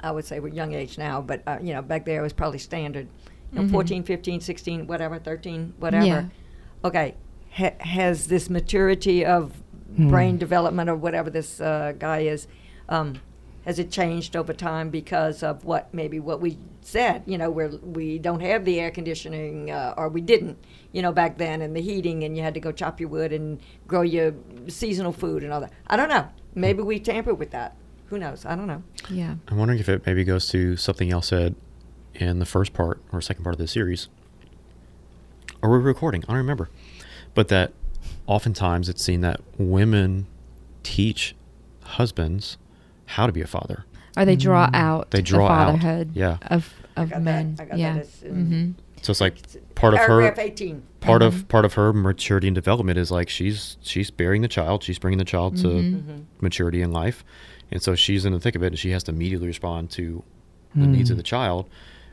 [0.00, 2.32] I would say, we're young age now, but, uh, you know, back there it was
[2.32, 3.08] probably standard.
[3.52, 3.70] You know, Mhm.
[3.72, 6.06] 14, 15, 16, whatever, 13, whatever.
[6.06, 6.24] Yeah.
[6.82, 7.14] Okay.
[7.56, 9.52] Ha- has this maturity of
[9.96, 10.08] Hmm.
[10.08, 12.46] brain development or whatever this uh, guy is,
[12.88, 13.20] um,
[13.64, 17.22] has it changed over time because of what maybe what we said?
[17.26, 20.58] You know, where we don't have the air conditioning, uh, or we didn't,
[20.92, 23.32] you know, back then, and the heating, and you had to go chop your wood
[23.32, 24.34] and grow your
[24.68, 25.72] seasonal food and all that.
[25.86, 26.28] I don't know.
[26.54, 27.76] Maybe we tampered with that.
[28.06, 28.46] Who knows?
[28.46, 28.82] I don't know.
[29.10, 29.34] Yeah.
[29.48, 31.54] I'm wondering if it maybe goes to something else said
[32.14, 34.08] in the first part or second part of the series.
[35.60, 36.70] Or we're recording, I don't remember.
[37.34, 37.72] But that
[38.26, 40.26] oftentimes it's seen that women
[40.82, 41.34] teach
[41.82, 42.56] husbands
[43.08, 43.84] how to be a father.
[44.16, 44.74] Or they draw Mm.
[44.74, 46.38] out They the draw out, fatherhood yeah.
[46.42, 47.22] of, I of got that.
[47.22, 47.56] men.
[47.60, 47.94] I got yeah.
[47.94, 48.70] that as, uh, hmm
[49.02, 49.36] So it's like
[49.74, 50.82] part of her 18.
[51.00, 51.26] part Mhm.
[51.26, 54.98] of part of her maturity and development is like she's she's bearing the child, she's
[54.98, 56.02] bringing the child to Mhm.
[56.02, 56.22] Mhm.
[56.40, 57.24] maturity in life,
[57.70, 60.22] and so she's in the thick of it, and she has to immediately respond to
[60.74, 61.18] the needs of Mm.
[61.18, 61.68] the child,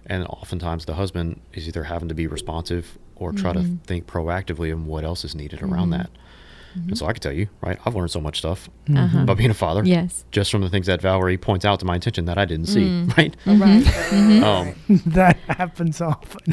[0.05, 3.79] and oftentimes the husband is either having to be responsive or try to Mhm.
[3.81, 6.05] think proactively on what else is needed around Mhm.
[6.75, 6.87] That.
[6.89, 7.77] And so I can tell you, right?
[7.85, 8.97] I've learned so much stuff Mhm.
[9.03, 9.19] Uh-huh.
[9.23, 10.25] about being a father, Yes.
[10.31, 12.81] just from the things that Valerie points out to my attention that I didn't see,
[12.85, 13.17] Mm.
[13.17, 13.35] right?
[13.47, 13.83] All right.
[13.83, 14.43] Mhm.
[14.43, 16.41] Um, that happens often.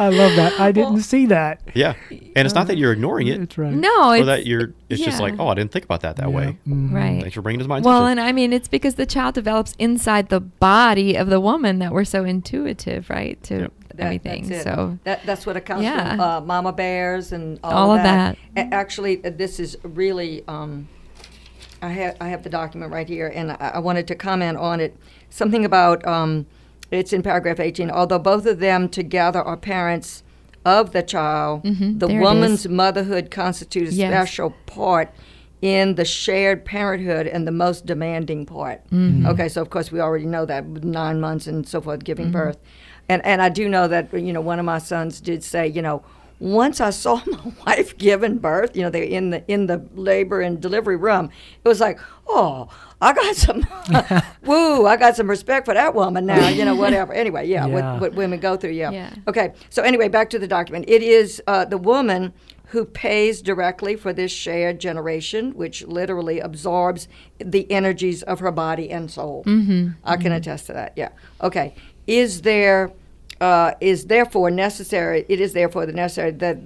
[0.00, 0.54] I love that.
[0.60, 1.60] I didn't Well- see that.
[1.74, 3.72] Yeah, and it's not that you're ignoring it, It's right.
[3.72, 4.72] No, or it's that you're.
[4.88, 6.34] It's just like, oh, I didn't think about that that Yeah.
[6.36, 6.58] way.
[6.66, 6.92] Mhm.
[6.92, 7.20] Right.
[7.20, 7.92] Thanks for bringing it to my attention.
[7.92, 11.78] Well, and I mean, it's because the child develops inside the body of the woman
[11.80, 13.72] that we're so intuitive, right, to Yep.
[13.96, 14.48] That- everything.
[14.48, 14.64] that's it.
[14.64, 16.10] So that, that's what it comes Yeah.
[16.12, 16.20] from.
[16.20, 18.36] Uh, Mama bears and all, All of of that.
[18.54, 18.66] that.
[18.68, 20.42] A- actually, uh, this is really.
[20.48, 20.88] Um,
[21.82, 24.80] I have I have the document right here, and I, I wanted to comment on
[24.80, 24.96] it.
[25.30, 26.46] Something about um,
[26.90, 27.90] it's in paragraph 18.
[27.90, 30.22] Although both of them together are parents
[30.64, 34.10] of the child, Mhm, the there woman's motherhood constitutes a Yes.
[34.10, 35.10] special part
[35.60, 38.80] in the shared parenthood and the most demanding part.
[38.92, 39.26] Mhm.
[39.26, 42.26] Okay, so of course we already know that with nine months and so forth, giving
[42.28, 42.32] Mhm.
[42.32, 42.58] birth,
[43.08, 45.82] and and I do know that you know one of my sons did say you
[45.82, 46.02] know
[46.40, 50.40] once I saw my wife giving birth, you know they're in the in the labor
[50.40, 51.30] and delivery room,
[51.64, 51.98] it was like
[52.28, 52.68] oh
[53.00, 53.66] I got some
[54.44, 57.74] woo I got some respect for that woman now you know whatever anyway yeah, Yeah.
[57.74, 58.90] What, what women go through yeah.
[58.90, 59.14] Yeah.
[59.26, 62.32] okay so anyway back to the document it is uh, the woman
[62.68, 68.90] who pays directly for this shared generation, which literally absorbs the energies of her body
[68.90, 69.42] and soul.
[69.46, 69.92] Mm-hmm.
[70.04, 70.92] I can attest to that.
[70.94, 71.08] Yeah.
[71.40, 71.74] Okay.
[72.06, 72.92] Is there
[73.40, 75.24] uh, is therefore necessary?
[75.28, 76.58] It is therefore the necessary that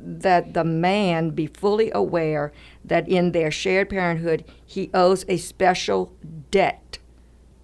[0.00, 2.52] that the man be fully aware
[2.84, 6.12] that in their shared parenthood he owes a special
[6.52, 6.98] debt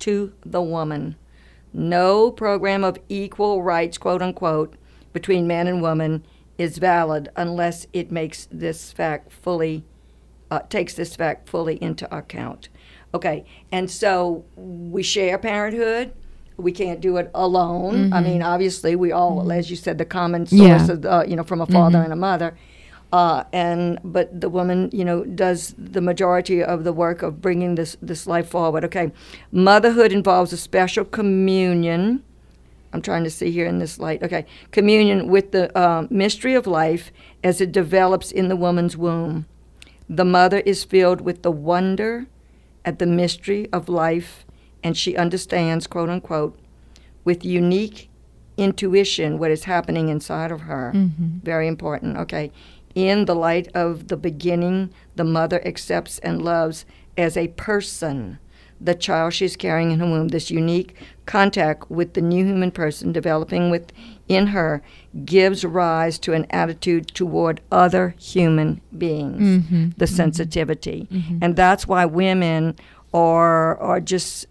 [0.00, 1.14] to the woman.
[1.72, 4.74] No program of equal rights, quote unquote,
[5.12, 6.24] between man and woman
[6.58, 9.84] is valid unless it makes this fact fully
[10.50, 12.68] uh, takes this fact fully into account.
[13.12, 16.12] Okay, and so we share parenthood.
[16.56, 18.12] We can't do it alone.
[18.12, 20.92] I mean, obviously, we all, as you said, the common source Yeah.
[20.92, 22.54] of, uh, you know, from a father and a mother.
[23.12, 27.74] Uh, and but the woman, you know, does the majority of the work of bringing
[27.76, 28.84] this this life forward.
[28.84, 29.12] Okay,
[29.52, 32.22] motherhood involves a special communion.
[32.92, 34.22] I'm trying to see here in this light.
[34.22, 37.12] Okay, communion with the uh, mystery of life
[37.44, 39.46] as it develops in the woman's womb.
[40.08, 42.26] The mother is filled with the wonder
[42.84, 44.44] at the mystery of life,
[44.84, 46.56] and she understands, quote unquote,
[47.24, 48.10] with unique
[48.56, 50.92] intuition what is happening inside of her.
[50.94, 51.38] Mm-hmm.
[51.42, 52.18] Very important.
[52.18, 52.52] Okay.
[52.94, 56.84] In the light of the beginning, the mother accepts and loves
[57.16, 58.38] as a person
[58.80, 60.28] the child she's carrying in her womb.
[60.28, 60.94] This unique
[61.26, 64.82] contact with the new human person developing within her
[65.24, 69.88] gives rise to an attitude toward other human beings, mm-hmm.
[69.96, 70.14] the mm-hmm.
[70.14, 71.08] sensitivity.
[71.40, 72.76] And that's why women
[73.14, 74.46] are, are just,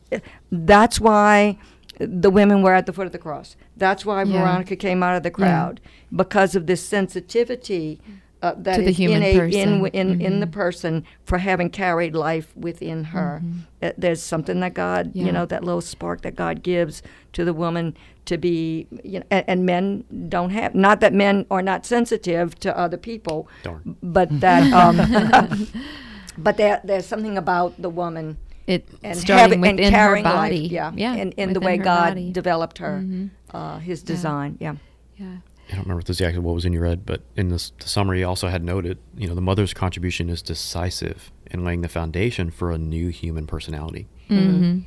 [0.51, 1.57] that's why
[1.99, 3.55] the women were at the foot of the cross.
[3.77, 4.39] That's why Yeah.
[4.39, 5.79] Veronica came out of the crowd
[6.15, 7.99] because of this sensitivity
[8.41, 9.85] uh, that To the is human innate person.
[9.85, 13.41] in in in the person for having carried life within her.
[13.81, 15.25] Uh, there's something that God, Yeah.
[15.27, 17.01] you know, that little spark that God gives
[17.33, 17.95] to the woman
[18.25, 20.75] to be, you know, and, and men don't have.
[20.75, 23.95] Not that men are not sensitive to other people, Darn.
[24.03, 24.97] but that, um,
[26.37, 30.23] but there, there's something about the woman It and starting having and within her carrying
[30.23, 30.61] body.
[30.63, 32.31] life, yeah, yeah, and in the way God body.
[32.31, 33.29] developed her, Mhm.
[33.51, 34.75] uh, His design, yeah.
[35.17, 35.37] Yeah.
[35.69, 37.71] I don't remember if this is exactly what was in your head, but in this,
[37.79, 41.81] the summary, you also had noted, you know, the mother's contribution is decisive in laying
[41.81, 44.07] the foundation for a new human personality.
[44.29, 44.79] Mm-hmm.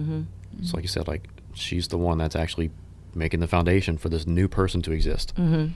[0.00, 0.20] Mm-hmm.
[0.62, 2.70] So, like you said, like she's the one that's actually
[3.14, 5.72] making the foundation for this new person to exist, Mm-hmm.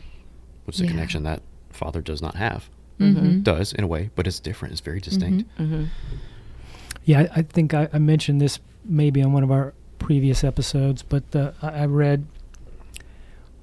[0.65, 0.91] which is a Yeah.
[0.91, 2.69] connection that father does not have.
[2.99, 3.41] Mm-hmm.
[3.41, 4.73] Does in a way, but it's different.
[4.73, 5.49] It's very distinct.
[7.05, 11.03] Yeah, I, I think I, I mentioned this maybe on one of our previous episodes,
[11.03, 12.27] but uh, I, I read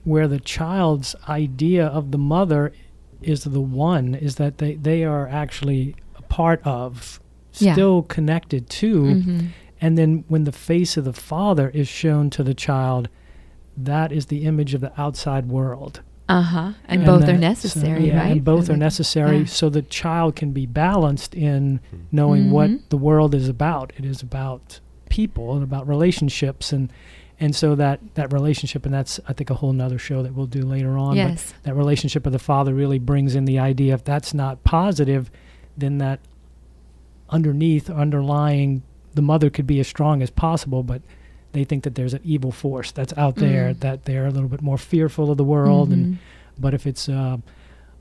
[0.03, 2.71] where the child's idea of the mother
[3.21, 7.19] is the one is that they, they are actually a part of,
[7.55, 7.73] Yeah.
[7.73, 9.47] still connected to, Mm-hmm.
[9.81, 13.09] and then when the face of the father is shown to the child,
[13.75, 16.01] that is the image of the outside world.
[16.29, 16.59] Uh huh.
[16.87, 18.31] And, And both that- are so- necessary, yeah, right?
[18.33, 19.45] And both I are necessary yeah.
[19.45, 21.79] so the child can be balanced in
[22.11, 22.51] knowing Mhm.
[22.51, 23.93] what the world is about.
[23.97, 26.91] It is about people and about relationships and
[27.39, 30.47] and so that that relationship and that's I think a whole nother show that we'll
[30.47, 31.15] do later on.
[31.15, 31.53] Yes.
[31.63, 35.29] But that relationship of the father really brings in the idea if that's not positive,
[35.77, 36.19] then that
[37.29, 38.81] underneath underlying
[39.13, 41.01] the mother could be as strong as possible, but
[41.53, 43.79] they think that there's an evil force that's out there Mm.
[43.79, 46.17] that they're a little bit more fearful of the world and Mhm.
[46.59, 47.37] but if it's uh,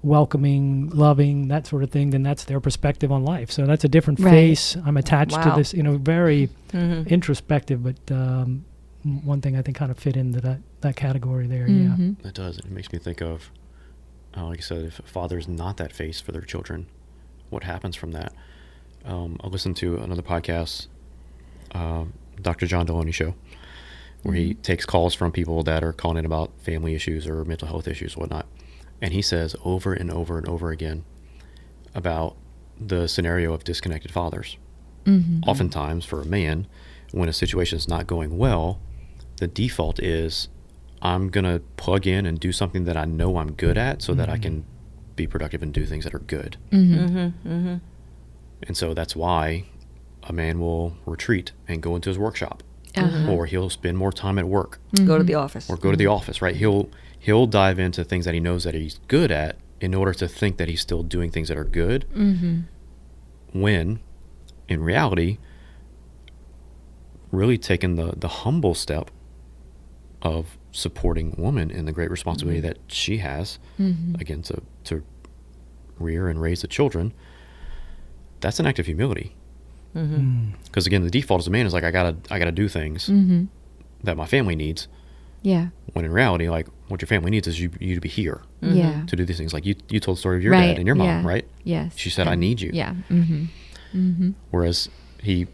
[0.02, 3.50] welcoming, loving, that sort of thing, then that's their perspective on life.
[3.50, 4.30] So that's a different Right.
[4.30, 4.76] face.
[4.84, 5.50] I'm attached Wow.
[5.54, 7.08] to this, you know, very Mm-hmm.
[7.08, 8.64] introspective, but um,
[9.02, 11.66] one thing I think kind of fit into that, that category there.
[11.66, 12.24] Mhm.
[12.24, 12.58] It does.
[12.58, 13.50] It makes me think of,
[14.36, 16.86] uh, like I said, if a father's not that face for their children,
[17.50, 18.32] what happens from that?
[19.04, 20.88] Um, I listened to another podcast,
[21.72, 22.04] uh,
[22.40, 22.66] Dr.
[22.66, 23.34] John Delony show,
[24.22, 27.68] where he takes calls from people that are calling in about family issues or mental
[27.68, 28.46] health issues, whatnot,
[29.00, 31.04] and he says over and over and over again
[31.94, 32.36] about
[32.78, 34.56] the scenario of disconnected fathers.
[35.06, 35.46] Mhm.
[35.46, 36.66] Oftentimes, for a man,
[37.12, 38.80] when a situation is not going well,
[39.38, 40.48] the default is
[41.02, 44.14] I'm going to plug in and do something that I know I'm good at so
[44.14, 44.64] that I can
[45.14, 46.56] be productive and do things that are good.
[46.72, 46.94] Mhm.
[47.08, 47.48] Mm-hmm.
[47.48, 47.74] Mm-hmm.
[48.66, 49.64] And so that's why
[50.28, 52.62] a man will retreat and go into his workshop
[52.96, 53.30] Uh-huh.
[53.32, 55.68] or he'll spend more time at work Go to the office.
[55.70, 56.56] or go to the office, right?
[56.56, 60.26] He'll he'll dive into things that he knows that he's good at in order to
[60.28, 62.64] think that he's still doing things that are good Mhm.
[63.52, 64.00] when
[64.68, 65.38] in reality
[67.32, 69.10] really taking the the humble step
[70.22, 74.20] of supporting woman in the great responsibility that she has Mhm.
[74.20, 75.02] again to to
[75.98, 77.12] rear and raise the children
[78.40, 79.34] that's an act of humility
[79.96, 80.14] Mm-hmm.
[80.16, 80.52] Mm.
[80.66, 83.08] because again the default as a man is like i gotta i gotta do things
[83.08, 83.48] Mhm.
[84.04, 84.88] that my family needs
[85.42, 85.68] Yeah.
[85.92, 89.04] When in reality, like what your family needs is you, you to be here Yeah.
[89.06, 89.52] to do these things.
[89.54, 90.68] Like you, you told the story of your right.
[90.68, 91.22] dad and your mom, yeah.
[91.32, 91.44] right?
[91.62, 91.92] Yes.
[91.96, 92.94] She said, "I need you." Yeah.
[93.08, 93.44] Mm-hmm.
[93.94, 94.30] Mm-hmm.
[94.50, 94.88] Whereas
[95.22, 95.46] he,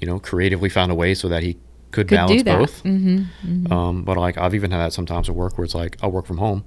[0.00, 1.52] you know, creatively found a way so that he
[1.92, 2.82] could, Could balance both.
[2.82, 3.18] Mm-hmm.
[3.46, 3.72] mm-hmm.
[3.72, 6.26] Um, but like I've even had that sometimes at work where it's like I'll work
[6.26, 6.64] from home.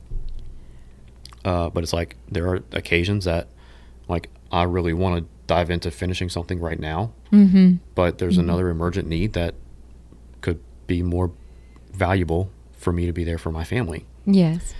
[1.44, 3.48] Uh, but it's like there are occasions that
[4.08, 7.76] like I really want to dive into finishing something right now, mm-hmm.
[7.96, 9.56] but there's another emergent need that
[10.42, 11.32] could be more
[11.94, 14.74] valuable for me to be there for my family, Yes.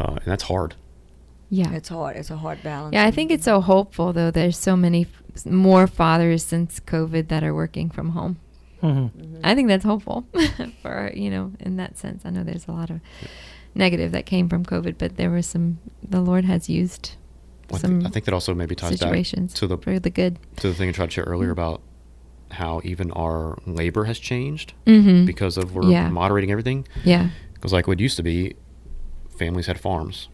[0.00, 0.74] uh, and that's hard.
[1.50, 1.72] Yeah.
[1.72, 2.16] It's hard.
[2.16, 2.94] It's a hard balance.
[2.94, 4.30] Yeah, I think it's so hopeful though.
[4.32, 5.02] There's so many
[5.34, 8.38] f- more fathers since COVID that are working from home.
[8.80, 9.06] hmm
[9.44, 10.26] I think that's hopeful
[10.82, 12.22] for you know in that sense.
[12.24, 13.00] I know there's a lot of
[13.74, 15.78] negative that came from COVID, but there was some.
[16.02, 17.12] The Lord has used
[17.72, 19.12] I, some think, I think that also maybe ties back
[19.54, 20.38] to the for the good.
[20.56, 21.80] to the thing I tried to share earlier about
[22.50, 25.24] how even our labor has changed Mm-hmm.
[25.26, 26.08] because of we're Yeah.
[26.10, 26.86] moderating everything.
[27.04, 27.30] yeah.
[27.54, 28.54] Because like what used to be,
[29.38, 30.28] families had farms.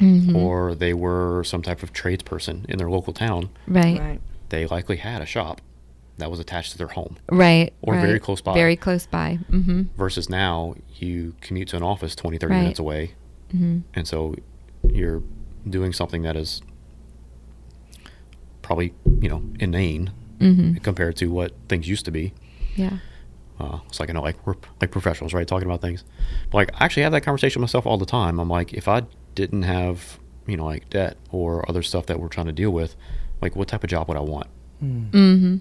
[0.00, 0.34] Mm-hmm.
[0.34, 4.00] or they were some type of tradesperson in their local town, right.
[4.00, 4.20] Right.
[4.48, 5.60] they likely had a shop
[6.18, 7.18] that was attached to their home.
[7.30, 7.72] Right.
[7.82, 8.54] Or very close by.
[8.54, 9.38] Very close by.
[9.48, 9.82] Mm-hmm.
[9.96, 12.60] Versus now, you commute to an office 20, 30 Right.
[12.62, 13.12] minutes away.
[13.54, 13.80] Mm-hmm.
[13.94, 14.34] And so
[14.90, 15.22] you're
[15.68, 16.62] doing something that is
[18.62, 20.78] probably, you know, inane Mm-hmm.
[20.78, 22.34] compared to what things used to be.
[22.74, 22.98] Yeah.
[23.60, 25.46] Uh, it's like, I know, like we're like professionals, right?
[25.46, 26.02] Talking about things.
[26.50, 28.40] But like, I actually have that conversation with myself all the time.
[28.40, 29.02] I'm like, if I
[29.36, 32.96] didn't have, you know, like debt or other stuff that we're trying to deal with,
[33.40, 34.48] like what type of job would I want?
[34.82, 35.10] Mm.
[35.12, 35.56] Mm-hmm.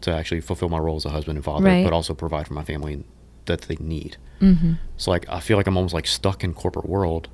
[0.00, 1.84] to actually fulfill my role as a husband and father, Right.
[1.84, 3.04] but also provide for my family
[3.44, 4.16] that they need.
[4.40, 4.72] Mm-hmm.
[4.96, 7.28] So like I feel like I'm almost like stuck in corporate world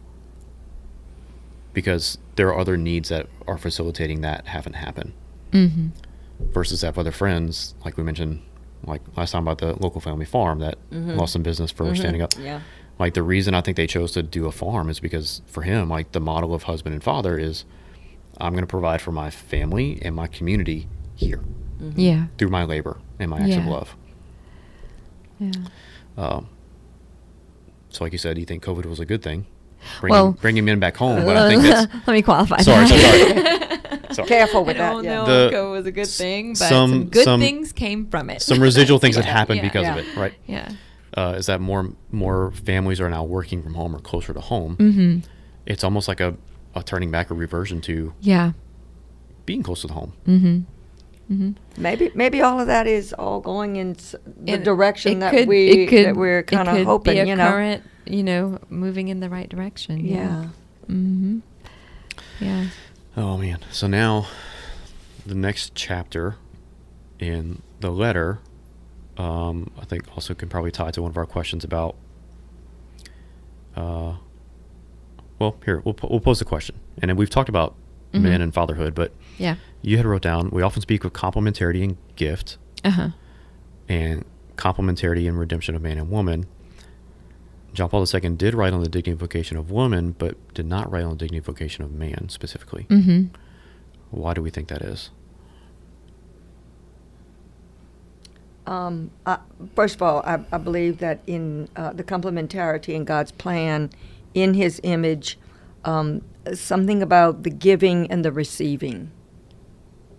[1.74, 5.12] because there are other needs that are facilitating that haven't happened.
[5.52, 5.88] Mm-hmm.
[6.52, 8.42] Versus have other friends, like we mentioned
[8.86, 12.32] like last time about the local family farm that lost some business for standing up.
[12.38, 12.60] Yeah.
[12.98, 15.88] Like the reason I think they chose to do a farm is because for him,
[15.88, 17.64] like the model of husband and father is
[18.40, 21.40] I'm gonna provide for my family and my community here
[21.94, 22.26] Yeah.
[22.38, 23.96] through my labor and my acts of love.
[25.38, 25.52] Yeah.
[26.16, 26.48] Um,
[27.88, 29.46] so, like you said, you think COVID was a good thing,
[30.00, 31.24] bringing, Well- bringing men back home.
[31.24, 32.58] But I think that's Let me qualify.
[32.62, 34.00] sorry, so that.
[34.08, 34.14] sorry.
[34.14, 34.90] So, Careful with I that.
[34.90, 35.14] don't yeah.
[35.14, 38.06] know The- if COVID was a good thing, but some- some, good some- things came
[38.08, 38.42] from it.
[38.42, 39.96] some residual things that happened yeah, because yeah.
[39.96, 40.34] of it, right?
[40.46, 40.72] Yeah.
[41.16, 44.76] Uh, is that more more families are now working from home or closer to home?
[44.76, 45.18] Mm-hmm.
[45.66, 46.34] It's almost like a,
[46.74, 48.52] a turning back, a reversion to Yeah.
[49.46, 50.12] being close to the home.
[50.26, 51.32] Mm-hmm.
[51.32, 51.80] Mm-hmm.
[51.80, 55.48] Maybe maybe all of that is all going in the And direction it that could-
[55.48, 57.14] we could- that we're kind of hoping.
[57.14, 57.48] be a you know.
[57.48, 60.04] current, you know, moving in the right direction.
[60.04, 60.48] Yeah.
[60.88, 61.38] Mm-hmm.
[62.40, 62.66] Yeah.
[63.16, 63.58] Oh man!
[63.70, 64.26] So now,
[65.24, 66.36] the next chapter
[67.18, 68.38] in the letter,
[69.16, 71.94] um, I think also can probably tie to one of our questions about.
[73.76, 74.14] Uh,
[75.38, 77.74] well, here we'll po- we'll pose the question, and then we've talked about
[78.12, 78.20] Mhm.
[78.22, 79.56] men and fatherhood, but Yeah.
[79.82, 83.08] you had wrote down we often speak of complementarity and gift, Uh huh.
[83.88, 84.24] and
[84.56, 86.46] complementarity and redemption of man and woman.
[87.74, 90.90] John Paul II did write on the dignity and vocation of woman, but did not
[90.90, 92.86] write on the dignity and vocation of man specifically.
[92.88, 93.34] Mm-hmm.
[94.10, 95.10] Why do we think that is?
[98.66, 99.38] Um, uh,
[99.74, 103.90] first of all, I, I believe that in uh, the complementarity in God's plan,
[104.32, 105.38] in His image,
[105.84, 106.22] um,
[106.54, 109.10] something about the giving and the receiving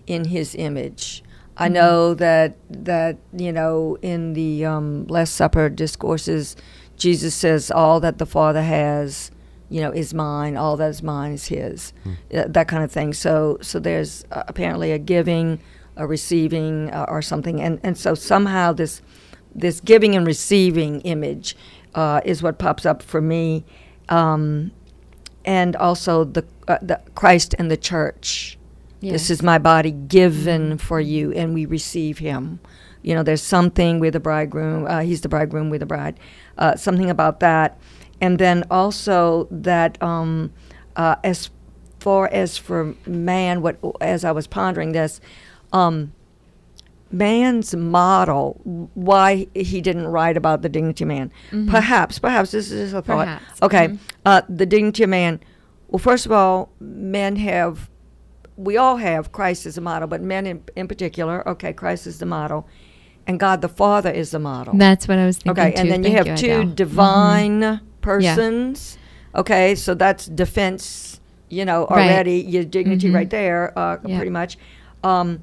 [0.06, 1.24] in His image.
[1.58, 6.58] I know that that you know in the um, Last Supper discourses,
[6.98, 9.32] Jesus says, "All that the Father has,
[9.70, 10.56] you know, is mine.
[10.58, 11.94] All that is mine is His."
[12.34, 13.14] Uh, that kind of thing.
[13.14, 15.60] So so there's uh, apparently a giving,
[15.96, 19.02] a receiving, uh, or something, and and so somehow this
[19.54, 21.56] this giving and receiving image
[21.96, 23.64] uh, is what pops up for me,
[24.10, 24.72] um,
[25.46, 28.58] and also the uh, the Christ and the church.
[29.02, 32.60] This is my body given for you, and we receive Him.
[33.04, 34.88] You know, there's something with the bridegroom.
[34.88, 36.20] Uh, he's the bridegroom with the bride.
[36.58, 37.78] Uh, something about that,
[38.22, 40.54] and then also that um,
[40.96, 41.50] uh, as
[42.00, 45.20] far as for man, what as I was pondering this,
[45.74, 46.14] um,
[47.12, 48.60] man's model,
[48.94, 51.32] why he didn't write about the dignity man.
[51.68, 53.26] Perhaps, perhaps this is a thought.
[53.26, 54.00] Perhaps, Okay, mhm.
[54.26, 55.40] uh, the dignity man.
[55.88, 57.90] Well, first of all, men have,
[58.58, 62.20] we all have Christ as a model, but men in, in particular, okay, Christ is
[62.20, 62.68] the model,
[63.28, 64.76] and God the Father is the model.
[64.78, 65.64] That's what I was thinking.
[65.64, 65.82] Okay, too.
[65.82, 66.74] and then you Thank have two Adele.
[66.76, 68.98] divine persons.
[69.36, 71.20] Okay, so that's defense,
[71.50, 72.06] you know, Right.
[72.10, 73.16] already, your dignity Mhm.
[73.16, 74.18] right there, uh, Yeah.
[74.18, 74.58] pretty much.
[75.04, 75.42] Um,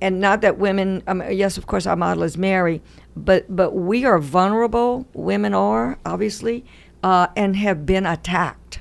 [0.00, 2.80] and not that women, um, yes, of course, our model is Mary,
[3.16, 5.06] but but we are vulnerable.
[5.14, 6.64] Women are obviously,
[7.02, 8.80] uh, and have been attacked.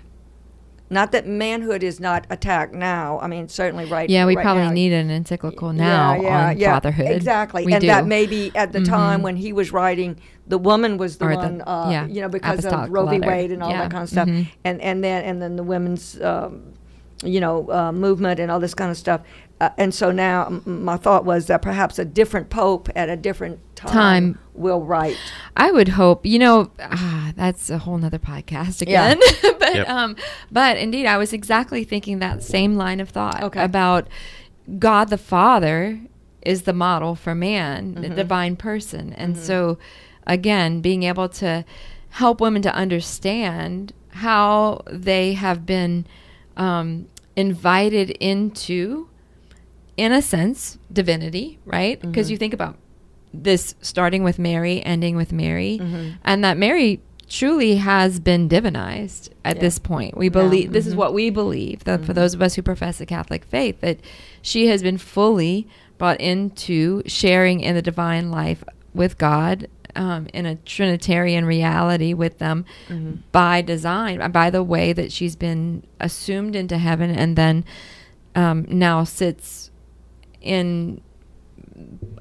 [0.93, 3.19] Not that manhood is not attacked now.
[3.19, 4.09] I mean, certainly right.
[4.09, 4.71] Yeah, we right probably now.
[4.71, 7.07] need an encyclical now yeah, yeah, on yeah, fatherhood.
[7.07, 7.87] Exactly, We and do.
[7.87, 9.23] that maybe at the time Mhm.
[9.23, 10.17] when he was writing,
[10.47, 13.19] the woman was the Or the- one, uh, yeah, you know, because of Roe v.
[13.19, 14.47] Wade and all that kind of stuff, mhm.
[14.63, 16.61] and and then and then the women's, um,
[17.23, 19.21] you know, uh, movement and all this kind of stuff.
[19.63, 23.15] Uh, and so now m- my thought was that perhaps a different pope at a
[23.15, 24.39] different time, Time.
[24.53, 25.17] will write.
[25.55, 29.11] I would hope, you know, ah, that's a whole nother podcast Yeah.
[29.11, 29.19] again.
[29.59, 29.89] but Yep.
[29.89, 30.15] um,
[30.51, 33.63] but indeed, I was exactly thinking that same line of thought Okay.
[33.63, 34.07] about
[34.79, 35.99] God the Father
[36.41, 38.01] is the model for man, Mm-hmm.
[38.01, 39.77] the divine person, and so
[40.27, 41.63] again, being able to
[42.09, 46.05] help women to understand how they have been
[46.57, 49.07] um, invited into,
[49.97, 51.99] in a sense, divinity, right?
[51.99, 52.31] Because mm-hmm.
[52.31, 52.77] you think about
[53.33, 56.11] this starting with Mary, ending with Mary, mm-hmm.
[56.23, 59.61] and that Mary truly has been divinized at Yeah.
[59.61, 60.15] this point.
[60.17, 60.31] We Yeah.
[60.31, 60.99] believe this is mm-hmm.
[60.99, 63.99] what we believe that for those of us who profess the Catholic faith that
[64.41, 65.67] she has been fully
[65.97, 68.63] brought into sharing in the divine life
[68.93, 72.65] with God um, in a Trinitarian reality with them
[73.31, 77.63] by design, by the way that she's been assumed into heaven and then
[78.35, 79.71] um, now sits
[80.43, 81.01] in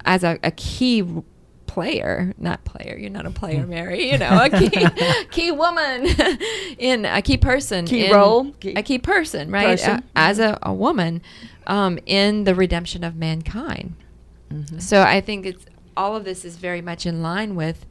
[0.05, 1.05] as a, a key
[1.67, 4.87] player, not player, you're not a player, Mary, you know, a key,
[5.31, 6.07] key woman
[6.79, 9.79] in a key person, Key in- role, key- a key person, right?
[9.79, 10.03] person.
[10.15, 11.23] As a, a woman
[11.67, 13.95] um, in the redemption of mankind.
[14.79, 15.65] So I think it's
[15.97, 17.87] all of this is very much in line with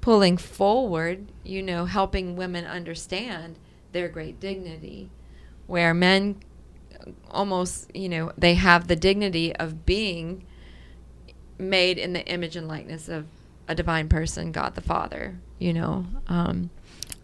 [0.00, 3.58] pulling forward, you know, helping women understand
[3.92, 5.10] their great dignity,
[5.66, 6.36] where men
[7.30, 10.44] almost, you know, they have the dignity of being
[11.58, 13.26] made in the image and likeness of
[13.66, 16.06] a divine person, God the Father, you know.
[16.28, 16.70] Um,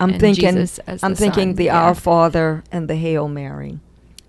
[0.01, 0.49] I'm thinking.
[0.49, 1.81] I'm the thinking Son, the yeah.
[1.83, 3.79] Our Father and the Hail Mary.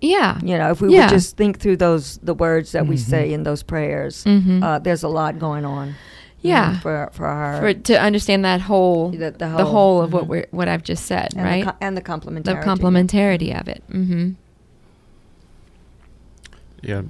[0.00, 0.38] yeah.
[0.42, 1.02] You know, if we Yeah.
[1.06, 3.00] would just think through those the words that we Mhm.
[3.00, 4.62] say in those prayers, Mhm.
[4.62, 5.94] uh, there's a lot going on.
[6.42, 6.72] Yeah.
[6.74, 10.12] know, for for our For to understand that whole The- the the whole- whole, of
[10.12, 10.28] what mhm.
[10.28, 11.64] we're what I've just said, and right?
[11.64, 12.44] the, co- and the complementarity.
[12.44, 13.82] the complementarity of it.
[13.90, 14.30] Mm-hmm.
[16.82, 17.02] Yeah.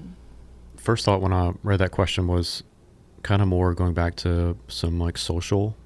[0.77, 2.63] First thought when I read that question was
[3.23, 5.77] kind of more going back to some like social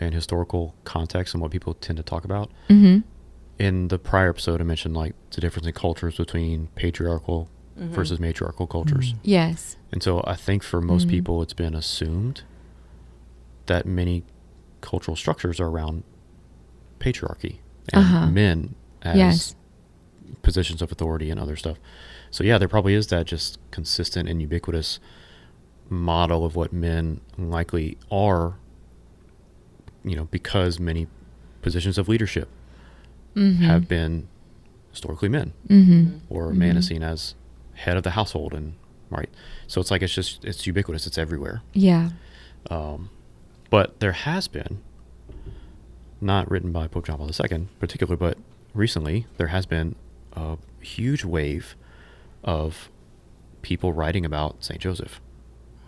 [0.00, 2.50] and historical context and what people tend to talk about.
[2.68, 3.00] Mm-hmm.
[3.58, 7.48] In the prior episode, I mentioned like the difference in cultures between patriarchal
[7.78, 7.88] Mhm.
[7.90, 9.12] versus matriarchal cultures.
[9.12, 9.18] Mm.
[9.22, 9.76] Yes.
[9.92, 11.10] And so I think for most Mhm.
[11.10, 12.42] people, it's been assumed
[13.66, 14.24] that many
[14.80, 16.02] cultural structures are around
[17.00, 17.56] patriarchy
[17.92, 18.26] and Uh-huh.
[18.30, 19.54] men as Yes.
[20.42, 21.78] positions of authority and other stuff.
[22.32, 24.98] So yeah, there probably is that just consistent and ubiquitous
[25.88, 28.54] model of what men likely are,
[30.04, 31.06] you know, because many
[31.62, 32.48] positions of leadership
[33.34, 33.62] Mm-hmm.
[33.64, 34.28] have been
[34.90, 36.18] historically men Mm-hmm.
[36.28, 37.34] or a man is seen as
[37.74, 38.74] head of the household and
[39.08, 39.30] right.
[39.66, 41.62] So it's like it's just it's ubiquitous, it's everywhere.
[41.72, 42.10] Yeah.
[42.70, 43.08] Um,
[43.70, 44.82] but there has been,
[46.20, 48.36] not written by Pope John Paul II particularly, but
[48.74, 49.94] recently there has been
[50.34, 51.74] a huge wave
[52.44, 52.88] of
[53.62, 55.20] people writing about Saint Joseph.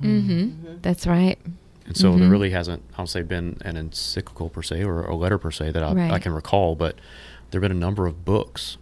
[0.02, 0.76] Mm-hmm.
[0.82, 1.38] That's right.
[1.86, 2.30] And so there Mhm.
[2.30, 5.82] really hasn't, I'll say, been an encyclical per se or a letter per se that
[5.82, 6.96] I, I can recall, but
[7.50, 8.78] there have been a number of books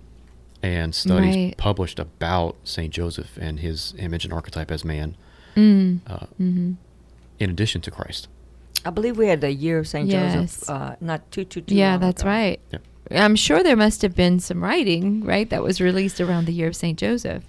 [0.62, 1.56] and studies Right.
[1.56, 5.16] published about Saint Joseph and his image and archetype as man,
[5.56, 6.00] Mm.
[6.06, 6.72] uh, Mm-hmm.
[7.40, 8.28] in addition to Christ.
[8.84, 10.34] I believe we had the year of Saint Yes.
[10.34, 11.74] Joseph, uh, not too too too.
[11.74, 12.30] Yeah, long that's ago.
[12.30, 12.60] right.
[12.72, 12.82] Yep.
[13.10, 16.68] I'm sure there must have been some writing, right, that was released around the year
[16.68, 17.42] of Saint Joseph,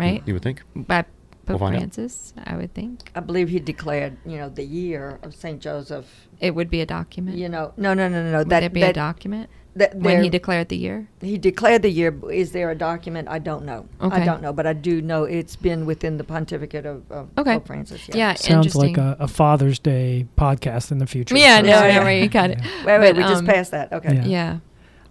[0.00, 0.22] right?
[0.26, 0.62] You would think?
[0.74, 1.04] By
[1.48, 1.74] We'll Pope out.
[1.74, 3.10] Francis, I would think.
[3.14, 6.28] I believe he declared, you know, the year of Saint Joseph.
[6.38, 7.36] It would be a document.
[7.38, 8.38] You know, no, no, no, no, no.
[8.38, 11.08] would that there be that, a document that when he declared the year?
[11.20, 12.14] he declared the year.
[12.30, 13.28] Is there a document?
[13.28, 13.88] I don't know.
[14.00, 14.22] Okay.
[14.22, 17.54] I don't know, but I do know it's been within the pontificate of, of Okay.
[17.54, 18.08] Pope Francis.
[18.12, 21.36] Yeah, Sounds like a, a Father's Day podcast in the future.
[21.36, 22.22] Yeah, no, Yeah, no, yeah.
[22.22, 22.58] you got it.
[22.62, 22.84] Yeah.
[22.84, 23.92] Wait, wait, But, we just um, passed that.
[23.92, 24.14] Okay.
[24.14, 24.24] Yeah.
[24.26, 24.58] Yeah.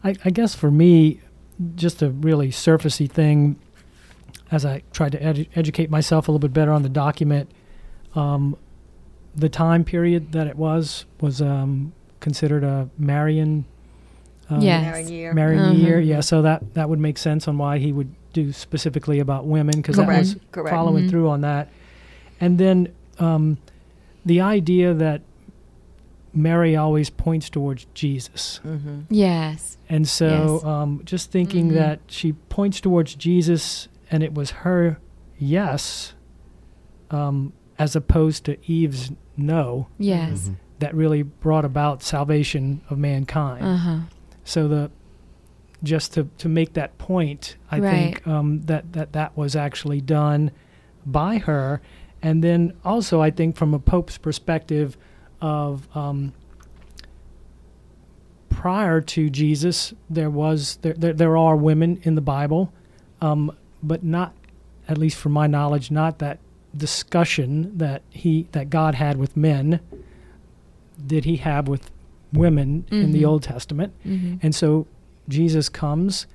[0.04, 1.20] I, I guess for me,
[1.76, 3.58] just a really surfacey thing,
[4.52, 7.50] as I tried to edu- educate myself a little bit better on the document,
[8.16, 8.56] um,
[9.36, 13.66] the time period that it was was um, considered a Marian.
[14.50, 14.82] Um, Yes.
[14.84, 15.34] Marian year.
[15.34, 15.74] Marian Uh-huh.
[15.74, 16.22] year, yeah.
[16.22, 19.98] So that that would make sense on why he would do specifically about women because
[19.98, 20.70] that was Correct.
[20.76, 21.10] following Mhm.
[21.10, 21.70] through on that.
[22.42, 22.90] And then
[23.20, 23.58] um,
[24.26, 25.22] the idea that
[26.34, 28.60] Mary always points towards Jesus.
[28.66, 29.00] Mm-hmm.
[29.10, 29.78] Yes.
[29.90, 30.64] And so Yes.
[30.64, 31.74] um, just thinking Mhm.
[31.76, 35.00] that she points towards Jesus and it was her
[35.38, 36.14] yes
[37.12, 40.50] um, as opposed to Eve's no Yes.
[40.50, 40.56] Mhm.
[40.80, 43.66] that really brought about salvation of mankind.
[43.66, 44.00] Uh huh.
[44.44, 44.92] So the
[45.82, 50.52] just to, to make that point, I think um, that, that that was actually done
[51.06, 51.82] by her,
[52.22, 54.98] and then also I think from a pope's perspective
[55.40, 56.34] of um,
[58.50, 62.74] prior to Jesus, there was there, there there are women in the Bible,
[63.22, 63.52] um,
[63.84, 64.34] but not
[64.88, 66.40] at least from my knowledge, not that
[66.76, 69.80] discussion that he that God had with men
[71.06, 71.90] did he have with
[72.34, 73.28] women in the Mhm.
[73.28, 73.94] Old Testament.
[74.06, 74.36] Mm-hmm.
[74.44, 74.86] And so
[75.28, 76.28] Jesus comes,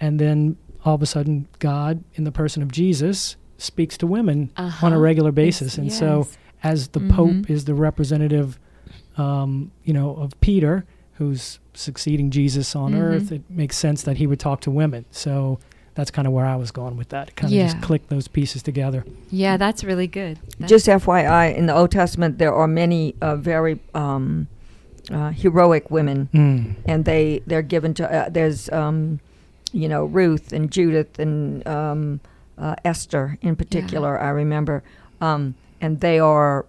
[0.00, 4.50] and then all of a sudden, God, in the person of Jesus, speaks to women
[4.56, 4.86] on Uh-huh.
[4.88, 5.78] a regular basis.
[5.78, 6.26] And so,
[6.62, 7.10] as the Mhm.
[7.10, 8.58] Pope is the representative,
[9.16, 10.84] um, you know, of Peter,
[11.14, 13.00] who's succeeding Jesus on Mhm.
[13.00, 15.04] earth, it makes sense that he would talk to women.
[15.10, 15.58] So
[15.96, 17.34] that's kind of where I was going with that.
[17.34, 17.64] Kind of Yeah.
[17.64, 19.04] just click those pieces together.
[19.30, 20.38] Yeah, that's really good.
[20.58, 24.46] That's- Just FYI, in the Old Testament, there are many uh, very um,
[25.10, 26.74] uh, heroic women, Mm.
[26.84, 28.04] and they they're given to.
[28.12, 29.18] Uh, there's um,
[29.72, 32.20] you know Ruth and Judith and um,
[32.58, 34.20] uh, Esther in particular.
[34.20, 34.82] I remember,
[35.20, 36.66] um, and they are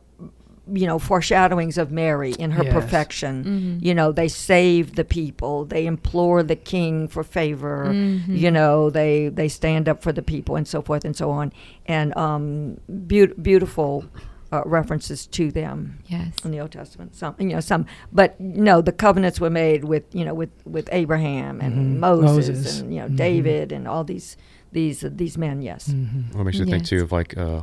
[0.74, 2.74] you know foreshadowings of Mary in her Yes.
[2.74, 3.44] perfection.
[3.80, 3.86] Mhm.
[3.86, 5.66] You know, they save the people.
[5.66, 7.86] They implore the king for favor.
[7.88, 8.38] Mhm.
[8.38, 11.52] You know, they they stand up for the people and so forth and so on.
[11.86, 14.06] And um, beau- beautiful
[14.52, 16.34] uh, references to them Yes.
[16.46, 17.16] in the Old Testament.
[17.16, 20.88] Some, you know, some, but no, the covenants were made with you know with with
[20.92, 22.00] Abraham and Mhm.
[22.00, 22.80] Moses, Moses.
[22.82, 23.18] and you know Mhm.
[23.18, 24.38] David and all these
[24.72, 25.62] these uh, these men.
[25.62, 25.90] Yes.
[25.90, 26.34] Mhm.
[26.36, 27.62] What makes you think too of like uh,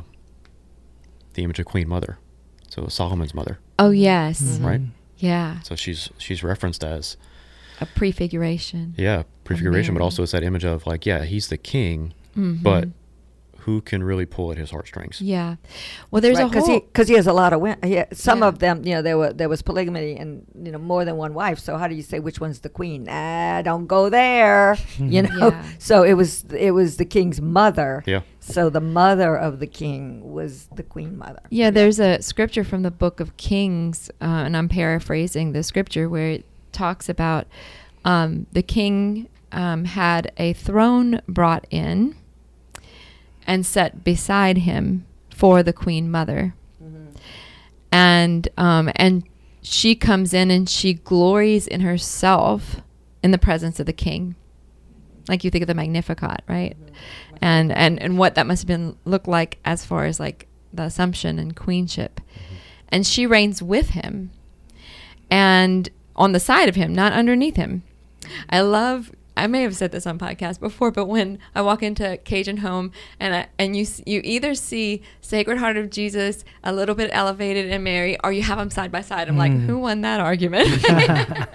[1.33, 2.17] the image of Queen Mother,
[2.75, 4.41] so Solomon's mother, Oh yes.
[4.41, 4.65] Mhm.
[4.65, 4.81] right?
[5.17, 5.59] Yeah.
[5.61, 7.15] So she's she's referenced as
[7.79, 8.93] A prefiguration.
[8.97, 12.61] yeah prefiguration, but also it's that image of like yeah he's the king, Mhm.
[12.61, 12.89] but
[13.65, 15.21] who can really pull at his heartstrings?
[15.21, 15.55] yeah.
[16.11, 16.75] Well, there's a because whole.
[16.75, 17.79] he because he has a lot of women.
[17.83, 18.47] He, some Yeah.
[18.47, 21.33] of them, you know, there were there was polygamy and you know more than one
[21.33, 21.59] wife.
[21.59, 23.07] So how do you say which one's the queen?
[23.09, 24.77] Ah, don't go there.
[24.99, 25.49] You know.
[25.49, 25.63] Yeah.
[25.79, 28.03] So it was it was the king's mother.
[28.05, 31.41] Yeah, So the mother of the king was the queen mother.
[31.49, 36.07] Yeah, there's a scripture from the book of Kings, uh, and I'm paraphrasing the scripture
[36.09, 37.45] where it talks about
[38.03, 42.15] um, the king um, had a throne brought in
[43.45, 47.07] and set beside him for the queen mother, mm-hmm.
[47.91, 49.23] and um, and
[49.61, 52.81] she comes in and she glories in herself
[53.23, 54.35] in the presence of the king,
[55.27, 56.75] like you think of the Magnificat, right?
[56.79, 57.35] Mm-hmm.
[57.41, 60.83] and and and what that must have been look like as far as like the
[60.83, 62.19] assumption and queenship.
[62.19, 62.55] Mm-hmm.
[62.89, 64.31] And she reigns with him.
[65.29, 67.83] And on the side of him not underneath him.
[68.49, 72.17] I love i may have said this on podcast before but when i walk into
[72.23, 76.95] cajun home and I, and you you either see sacred heart of jesus a little
[76.95, 79.27] bit elevated and mary or you have them side by side.
[79.27, 79.65] I'm like Mm.
[79.65, 80.67] who won that argument?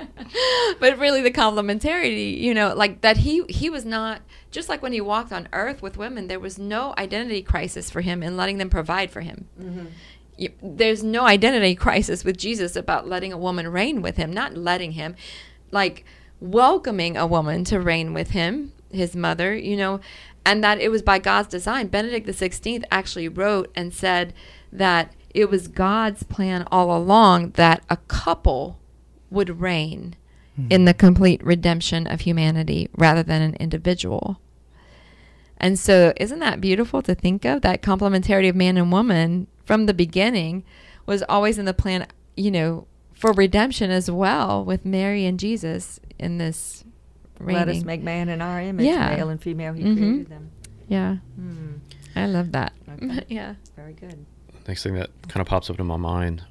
[0.79, 4.93] But really the complementarity you know like that he he was not just like when
[4.93, 8.59] he walked on earth with women there was no identity crisis for him in letting
[8.59, 9.49] them provide for him.
[10.39, 14.57] You, there's no identity crisis with jesus about letting a woman reign with him not
[14.57, 15.17] letting him.
[15.71, 16.05] Like
[16.41, 20.01] welcoming a woman to reign with him his mother you know
[20.45, 24.33] and that it was by god's design benedict the 16th actually wrote and said
[24.73, 28.81] that it was god's plan all along that a couple
[29.31, 30.17] would reign
[30.57, 30.67] hmm.
[30.69, 34.41] in the complete redemption of humanity rather than an individual.
[35.57, 37.63] And so, isn't that beautiful to think of?
[37.63, 40.65] That complementarity of man and woman from the beginning
[41.07, 46.01] was always in the plan, you know, for redemption as well with Mary and Jesus
[46.21, 46.85] in this
[47.39, 47.57] reigning.
[47.57, 49.17] Let us make man in our image, Yeah.
[49.17, 49.73] male and female.
[49.73, 49.97] He Mhm.
[49.97, 50.51] created them.
[50.89, 51.75] yeah, Hmm.
[52.17, 52.73] I love that.
[52.89, 53.25] Okay.
[53.29, 53.55] yeah.
[53.77, 54.25] Very good.
[54.69, 56.45] next thing that kind of pops up in my mind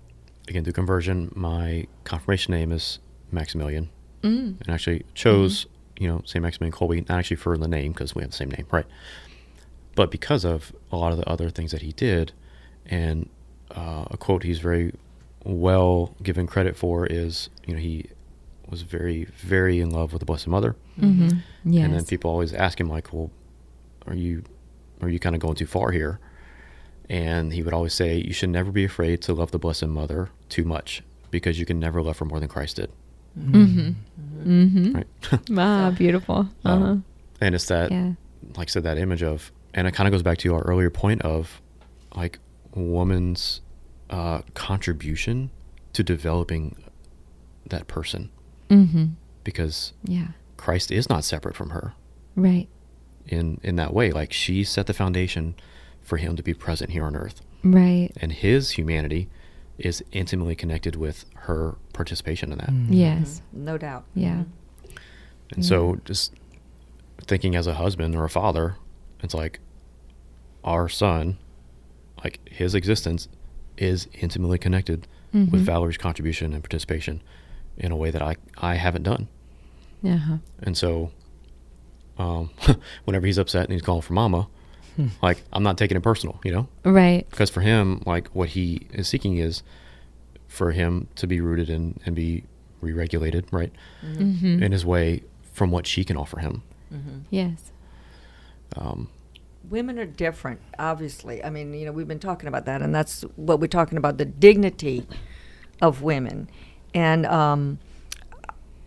[0.50, 3.00] again through conversion, my confirmation name is
[3.32, 3.90] Maximilian,
[4.24, 4.60] Mm.
[4.60, 5.68] and actually chose
[6.00, 8.50] you know Saint Maximilian Kolbe not actually for the name because we have the same
[8.52, 8.86] name, right?
[9.96, 12.32] But because of a lot of the other things that he did,
[12.86, 13.30] and
[13.72, 14.94] uh, a quote he's very
[15.46, 18.06] well given credit for is you know he
[18.70, 21.40] was very very in love with the Blessed Mother, Mm-hmm.
[21.66, 21.86] Yes.
[21.86, 23.32] and then people always ask him like, well,
[24.08, 24.44] are you
[25.02, 26.20] are you kind of going too far here?
[27.10, 30.30] And he would always say, you should never be afraid to love the Blessed Mother
[30.50, 31.02] too much
[31.32, 32.92] because you can never love her more than Christ did.
[33.40, 33.90] Mm-hmm.
[34.48, 34.96] Mm-hmm.
[34.96, 35.08] Right.
[35.58, 36.48] Ah, beautiful.
[36.66, 36.70] Uh-huh.
[36.76, 37.06] Um,
[37.42, 38.12] and it's that, yeah.
[38.58, 40.90] like I said, that image of, and it kind of goes back to our earlier
[40.92, 41.62] point of
[42.16, 42.38] like
[42.76, 43.62] woman's
[44.10, 45.50] uh, contribution
[45.94, 46.76] to developing
[47.68, 48.30] that person
[48.70, 49.06] Mm-hmm.
[49.44, 50.30] because Yeah.
[50.58, 51.94] Christ is not separate from her
[52.36, 52.68] Right.
[53.28, 54.12] in, in that way.
[54.12, 55.56] Like she set the foundation
[56.02, 57.42] for him to be present here on earth.
[57.64, 58.12] Right.
[58.22, 59.28] and his humanity
[59.78, 62.70] is intimately connected with her participation in that.
[62.70, 62.88] Mm.
[62.90, 63.42] Yes.
[63.52, 64.06] No doubt.
[64.16, 64.44] Yeah.
[65.54, 66.34] And so, just
[67.26, 68.76] thinking as a husband or a father,
[69.24, 69.60] it's like
[70.64, 71.38] our son,
[72.24, 73.28] like his existence
[73.78, 75.52] is intimately connected Mhm.
[75.52, 77.22] with Valerie's contribution and participation
[77.80, 79.28] in a way that I, I haven't done.
[80.06, 80.38] Uh-huh.
[80.62, 81.12] And so,
[82.18, 82.50] um,
[83.06, 84.48] whenever he's upset and he's calling for mama,
[85.22, 87.26] like I'm not taking it personal, you know, Right.
[87.30, 89.64] because for him, like what he is seeking is
[90.48, 92.44] for him to be rooted in and be
[92.82, 93.72] re-regulated, right,
[94.06, 94.62] Mm-hmm.
[94.64, 95.24] in his way
[95.54, 96.64] from what she can offer him.
[97.30, 97.72] Yes.
[98.76, 99.10] Um,
[99.70, 101.44] Women are different, obviously.
[101.44, 104.18] I mean, you know, we've been talking about that, and that's what we're talking about
[104.18, 105.06] the dignity
[105.82, 106.50] of women.
[106.94, 107.80] And, um,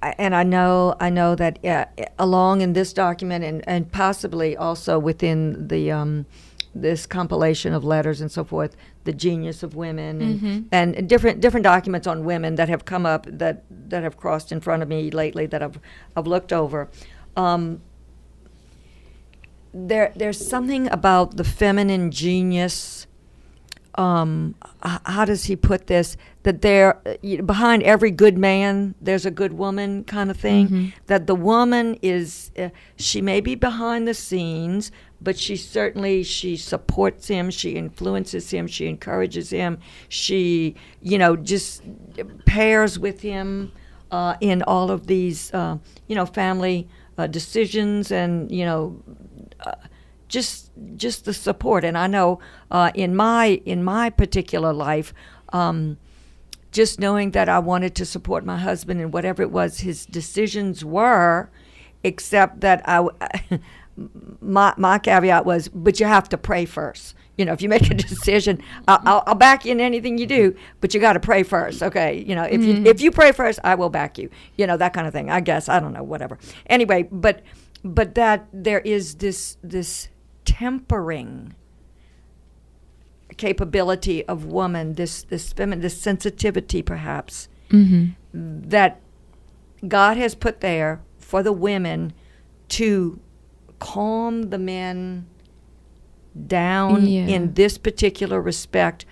[0.02, 1.84] I- and I know, I know that uh,
[2.18, 6.26] along in this document, and, and possibly also within the um,
[6.74, 8.74] this compilation of letters and so forth,
[9.04, 10.64] the genius of women, and, Mhm.
[10.72, 14.60] and different different documents on women that have come up that that have crossed in
[14.60, 15.78] front of me lately that I've
[16.16, 16.88] I've looked over.
[17.36, 17.80] Um,
[19.74, 23.06] there there's something about the feminine genius
[23.96, 29.26] um h- how does he put this that there uh, behind every good man there's
[29.26, 30.92] a good woman kind of thing Mhm.
[31.06, 34.90] that the woman is uh, she may be behind the scenes
[35.20, 39.78] but she certainly she supports him she influences him she encourages him
[40.08, 41.82] she you know just
[42.46, 43.72] pairs with him
[44.10, 45.76] uh, in all of these uh,
[46.08, 46.88] you know family
[47.18, 49.00] uh, decisions and you know
[50.32, 51.84] just just the support.
[51.84, 55.14] And i know uh, in my in my particular life
[55.52, 55.98] um,
[56.72, 60.84] just knowing that i wanted to support my husband in whatever it was his decisions
[60.84, 61.50] were
[62.02, 63.06] except that i
[64.40, 67.14] my my caveat was but you have to pray first.
[67.36, 70.26] You know if you make a decision I'll, I'll, I'll back you in anything you
[70.26, 72.24] do but you got to pray first okay?
[72.26, 74.30] You know if you if you pray first i will back you.
[74.56, 75.30] You know that kind of thing.
[75.30, 76.38] I guess i don't know whatever.
[76.66, 77.42] Anyway but
[77.84, 80.08] but that there is this this
[80.44, 81.54] tempering
[83.36, 88.68] capability of woman this this feminine this sensitivity perhaps Mm-hmm.
[88.68, 89.00] that
[89.88, 92.12] God has put there for the women
[92.68, 93.18] to
[93.78, 95.26] calm the men
[96.46, 97.28] down Yeah.
[97.28, 99.06] in this particular respect,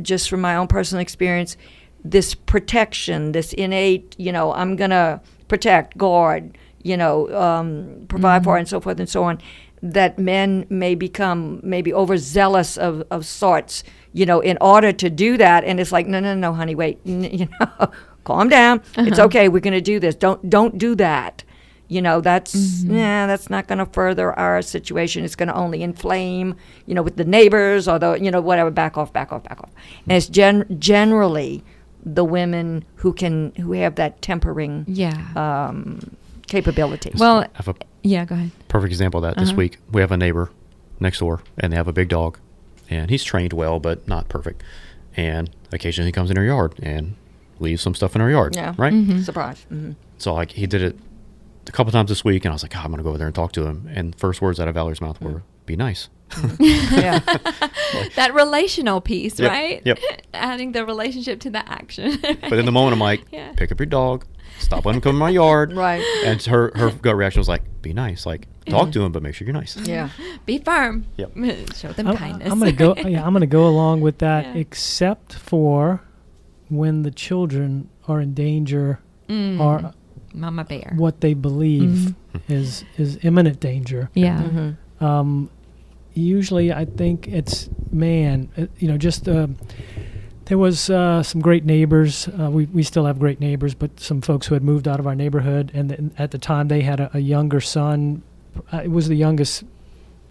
[0.00, 1.58] just from my own personal experience,
[2.02, 8.44] this protection, this innate, you know, I'm going to protect, guard, you know, um, provide
[8.44, 9.38] for, and so forth and so on,
[9.84, 15.36] that men may become maybe overzealous of, of sorts, you know, in order to do
[15.36, 15.62] that.
[15.64, 17.90] And it's like, no, no, no, honey, wait, n- you know,
[18.24, 18.80] calm down.
[18.96, 19.48] It's okay.
[19.50, 20.14] We're going to do this.
[20.14, 21.44] Don't, don't do that.
[21.86, 25.22] You know, that's, yeah, that's not going to further our situation.
[25.22, 26.56] It's going to only inflame,
[26.86, 29.60] you know, with the neighbors or the, you know, whatever, back off, back off, back
[29.62, 29.70] off.
[30.08, 31.62] And it's gen- generally
[32.02, 35.12] the women who can, who have that tempering Yeah.
[35.36, 36.16] um,
[36.46, 37.10] capability.
[37.18, 38.24] well, I have a yeah.
[38.24, 38.50] Go ahead.
[38.68, 39.56] perfect example of that this Uh-huh.
[39.58, 39.78] week.
[39.92, 40.50] We have a neighbor
[41.00, 42.38] next door, and they have a big dog,
[42.90, 44.62] and he's trained well, but not perfect.
[45.16, 47.16] And occasionally he comes in our yard and
[47.60, 48.56] leaves some stuff in our yard.
[48.56, 48.74] Yeah.
[48.76, 48.92] Right.
[48.92, 49.24] Mhm.
[49.24, 49.64] surprise.
[49.68, 50.98] hmm So like he did it
[51.66, 53.26] a couple times this week, and I was like, God, I'm gonna go over there
[53.28, 53.88] and talk to him.
[53.94, 56.08] And first words out of Valerie's mouth were, "Be nice."
[56.58, 57.20] yeah.
[58.16, 59.82] that relational piece, Yep, right?
[59.84, 59.98] yep.
[60.34, 62.18] Adding the relationship to the action.
[62.22, 63.52] But in the moment, I'm like, Yeah.
[63.52, 64.24] pick up your dog,
[64.58, 65.72] stop letting him come in my yard.
[65.76, 66.02] Right.
[66.24, 69.34] And her her gut reaction was like, be nice, like talk to him, but make
[69.34, 69.76] sure you're nice.
[69.76, 70.08] Yeah.
[70.46, 71.04] Be firm.
[71.16, 71.32] Yep.
[71.76, 72.50] Show them I'm, kindness.
[72.50, 72.94] I'm gonna go.
[72.96, 74.54] Yeah, I'm gonna go along with that, Yeah.
[74.62, 76.00] except for
[76.68, 79.58] when the children are in danger Mm.
[79.60, 79.92] or
[80.34, 80.92] Mama Bear.
[80.96, 82.40] what they believe Mhm.
[82.48, 84.08] is is imminent danger.
[84.14, 84.40] Yeah.
[84.42, 85.50] hmm Um,
[86.14, 88.48] usually, I think it's man.
[88.56, 89.48] It, you know, just uh,
[90.46, 92.28] there was uh, some great neighbors.
[92.28, 95.06] Uh, we we still have great neighbors, but some folks who had moved out of
[95.06, 98.22] our neighborhood, and at the time they had a, a younger son.
[98.72, 99.64] Uh, it was the youngest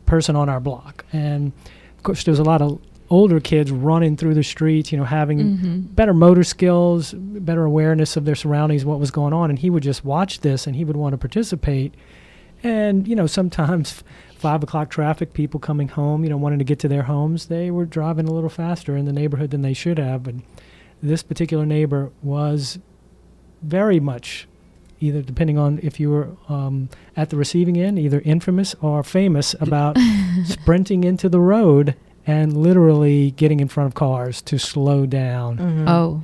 [0.05, 1.51] person on our block, and
[1.97, 4.91] of course there was a lot of older kids running through the streets.
[4.91, 5.95] You know, having Mhm.
[5.95, 9.83] better motor skills, better awareness of their surroundings, what was going on, and he would
[9.83, 11.93] just watch this and he would want to participate.
[12.63, 14.03] And you know, sometimes
[14.43, 17.71] five o'clock traffic, people coming home, you know, wanting to get to their homes, they
[17.71, 20.27] were driving a little faster in the neighborhood than they should have.
[20.27, 20.43] And
[21.01, 22.77] this particular neighbor was
[23.61, 24.45] very much
[24.99, 29.55] either depending on if you were um, at the receiving end, either infamous or famous
[29.61, 29.97] about
[30.43, 31.95] sprinting into the road
[32.27, 35.57] and literally getting in front of cars to slow down.
[35.57, 36.21] hmm Oh.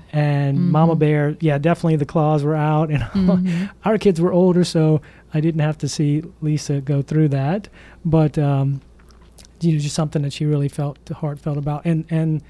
[0.70, 0.96] And Mama.
[0.96, 2.90] Bear, yeah, definitely the claws were out.
[2.92, 3.70] And Mhm.
[3.86, 5.02] our kids were older, so
[5.34, 7.70] I didn't have to see Lisa go through that.
[8.06, 8.82] But um,
[9.62, 11.86] you know, just something that she really felt heartfelt about.
[11.86, 12.42] And and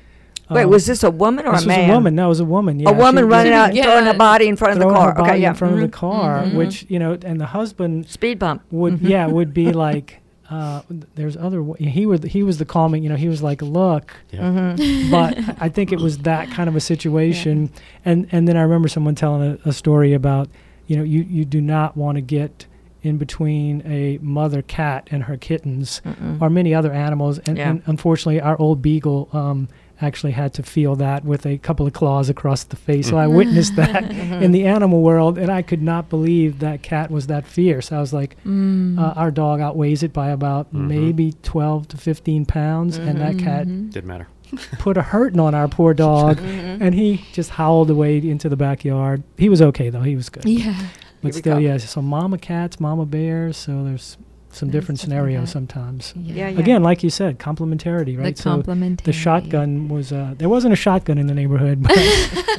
[0.52, 1.80] Wait, um, was this a woman or this a man?
[1.82, 2.16] was a woman.
[2.16, 2.80] No, it was a woman.
[2.80, 3.84] Yeah, a woman she- running out, Yeah.
[3.84, 5.10] throwing her body in front of the car.
[5.10, 5.50] her body okay, yeah.
[5.50, 5.92] in front of the Mhm.
[5.92, 6.56] car, Mhm.
[6.56, 8.64] which you know, and the husband Speed bump.
[8.72, 9.10] would Mhm.
[9.10, 10.22] yeah would be like.
[10.50, 10.82] Uh,
[11.16, 11.62] there's other.
[11.62, 13.04] wa- He was he was the calming.
[13.04, 14.40] You know, he was like, look, Yeah.
[14.42, 15.12] Mhm.
[15.12, 17.70] but I think it was that kind of a situation.
[18.04, 20.50] And and then I remember someone telling a, a story about,
[20.88, 22.66] you know, you, you do not want to get
[23.02, 26.42] in between a mother cat and her kittens Mm-mm.
[26.42, 27.40] or many other animals.
[27.40, 27.70] And, Yeah.
[27.70, 29.70] and unfortunately, our old beagle um,
[30.02, 33.10] actually had to feel that with a couple of claws across the face.
[33.10, 34.42] So I witnessed that Mhm.
[34.42, 37.92] in the animal world, and I could not believe that cat was that fierce.
[37.92, 38.98] I was like, Mm.
[38.98, 40.88] uh, our dog outweighs it by about Mhm.
[40.88, 43.92] maybe 12 to 15 pounds, and that cat Mhm.
[43.92, 44.28] Didn't matter.
[44.80, 46.40] put a hurting on our poor dog.
[46.82, 49.22] And he just howled away into the backyard.
[49.38, 50.02] He was okay though.
[50.02, 50.46] He was good.
[50.46, 50.74] Yeah.
[51.22, 51.78] but He still, yeah.
[51.78, 53.58] So mama cats, mama bears.
[53.58, 54.18] So there's
[54.52, 55.52] some different scenarios that.
[55.52, 56.14] sometimes.
[56.16, 56.60] Yeah, yeah.
[56.60, 58.38] Again, like you said, complementarity, The right?
[58.38, 59.04] so complementarity.
[59.04, 61.98] the shotgun was uh, there wasn't a shotgun in the neighborhood, but,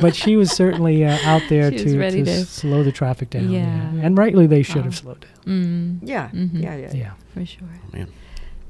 [0.00, 3.50] but she was certainly uh, out there She to, to to- slow the traffic down.
[3.50, 3.90] Yeah.
[4.02, 4.82] and rightly they should Wow.
[4.84, 6.00] have slowed down.
[6.00, 6.08] Mm.
[6.08, 6.62] Yeah, Mhm.
[6.62, 6.92] yeah, yeah.
[6.94, 7.10] Yeah.
[7.34, 7.68] For sure.
[7.92, 8.08] Man.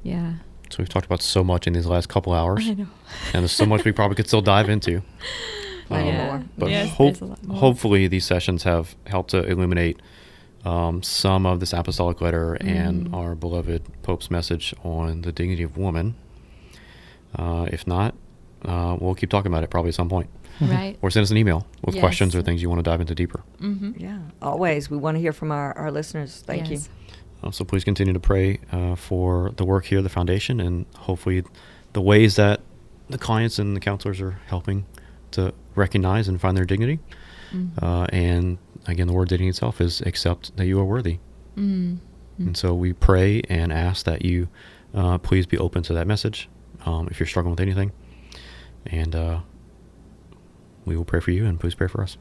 [0.03, 0.33] Yeah.
[0.71, 2.87] So we've talked about so much in these last couple hours, I know.
[3.35, 5.03] and there's so much we probably could still dive into.
[5.89, 6.43] Plenty Um, more.
[6.57, 7.57] But Yes, hope, there's a lot more.
[7.59, 10.01] hopefully these sessions have helped to illuminate
[10.65, 13.15] um, some of this apostolic letter and Mm.
[13.15, 16.15] our beloved Pope's message on the dignity of woman.
[17.35, 18.15] Uh, if not,
[18.65, 20.29] uh, we'll keep talking about it probably at some point.
[20.61, 20.99] Right.
[21.03, 23.43] Or send us an email with questions or things you want to dive into deeper.
[23.61, 23.93] Mm-hmm.
[23.99, 24.91] Yeah, always.
[24.91, 26.43] We want to hear from our, our listeners.
[26.47, 26.81] Thank you.
[27.43, 31.43] Uh, so please continue to pray uh, for the work here, the foundation, and hopefully
[31.95, 32.61] the ways that
[33.09, 34.85] the clients and the counselors are helping
[35.31, 36.99] to recognize and find their dignity.
[37.53, 37.83] Mm.
[37.83, 41.19] Uh, and again, the word dignity itself is accept that you are worthy.
[41.57, 41.99] Mm.
[42.39, 44.49] And so we pray and ask that you
[44.95, 46.49] uh, please be open to that message
[46.87, 47.93] um, if you're struggling with anything.
[48.87, 49.41] And uh,
[50.87, 52.17] we will pray for you and please pray for us.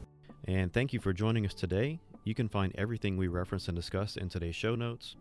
[0.46, 2.00] And thank you for joining us today.
[2.24, 5.16] You can find everything we referenced and discussed in today's show notes.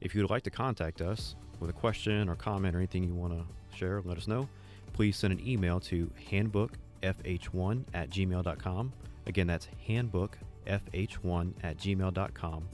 [0.00, 3.14] If you would like to contact us with a question or comment or anything you
[3.14, 4.48] want to share, let us know.
[4.94, 8.92] Please send an email to handbookfh1 at gmail.com.
[9.26, 12.68] Again, that's handbookfh1 at gmail.com.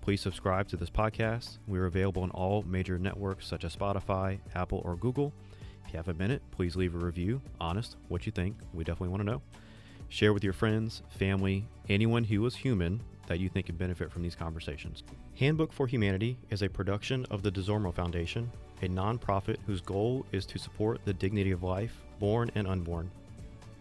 [0.00, 1.58] Please subscribe to this podcast.
[1.66, 5.32] We're available on all major networks such as Spotify, Apple, or Google.
[5.84, 7.40] If you have a minute, please leave a review.
[7.60, 8.56] Honest, what you think.
[8.72, 9.42] We definitely want to know.
[10.08, 14.22] Share with your friends, family, anyone who is human that you think could benefit from
[14.22, 15.02] these conversations.
[15.38, 18.50] Handbook for Humanity is a production of the Desormeaux Foundation,
[18.82, 23.10] a nonprofit whose goal is to support the dignity of life, born and unborn.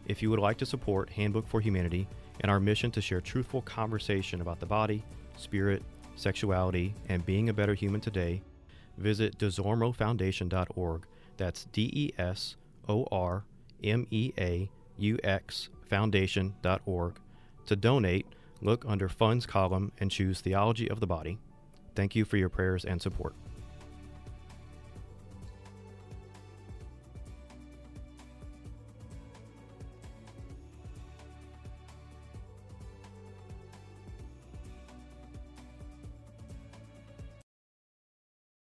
[0.06, 2.08] If you would like to support Handbook for Humanity
[2.42, 5.04] and our mission to share truthful conversation about the body,
[5.38, 5.84] spirit,
[6.16, 8.42] sexuality, and being a better human today,
[8.98, 11.06] visit desormeauxfoundation.org.
[11.38, 12.56] That's D E S
[12.88, 13.44] O R
[13.84, 17.16] M E A U X foundation.org.
[17.66, 18.28] To donate,
[18.62, 21.40] look under Funds column and choose Theology of the Body.
[21.96, 23.36] Thank you for your prayers and support.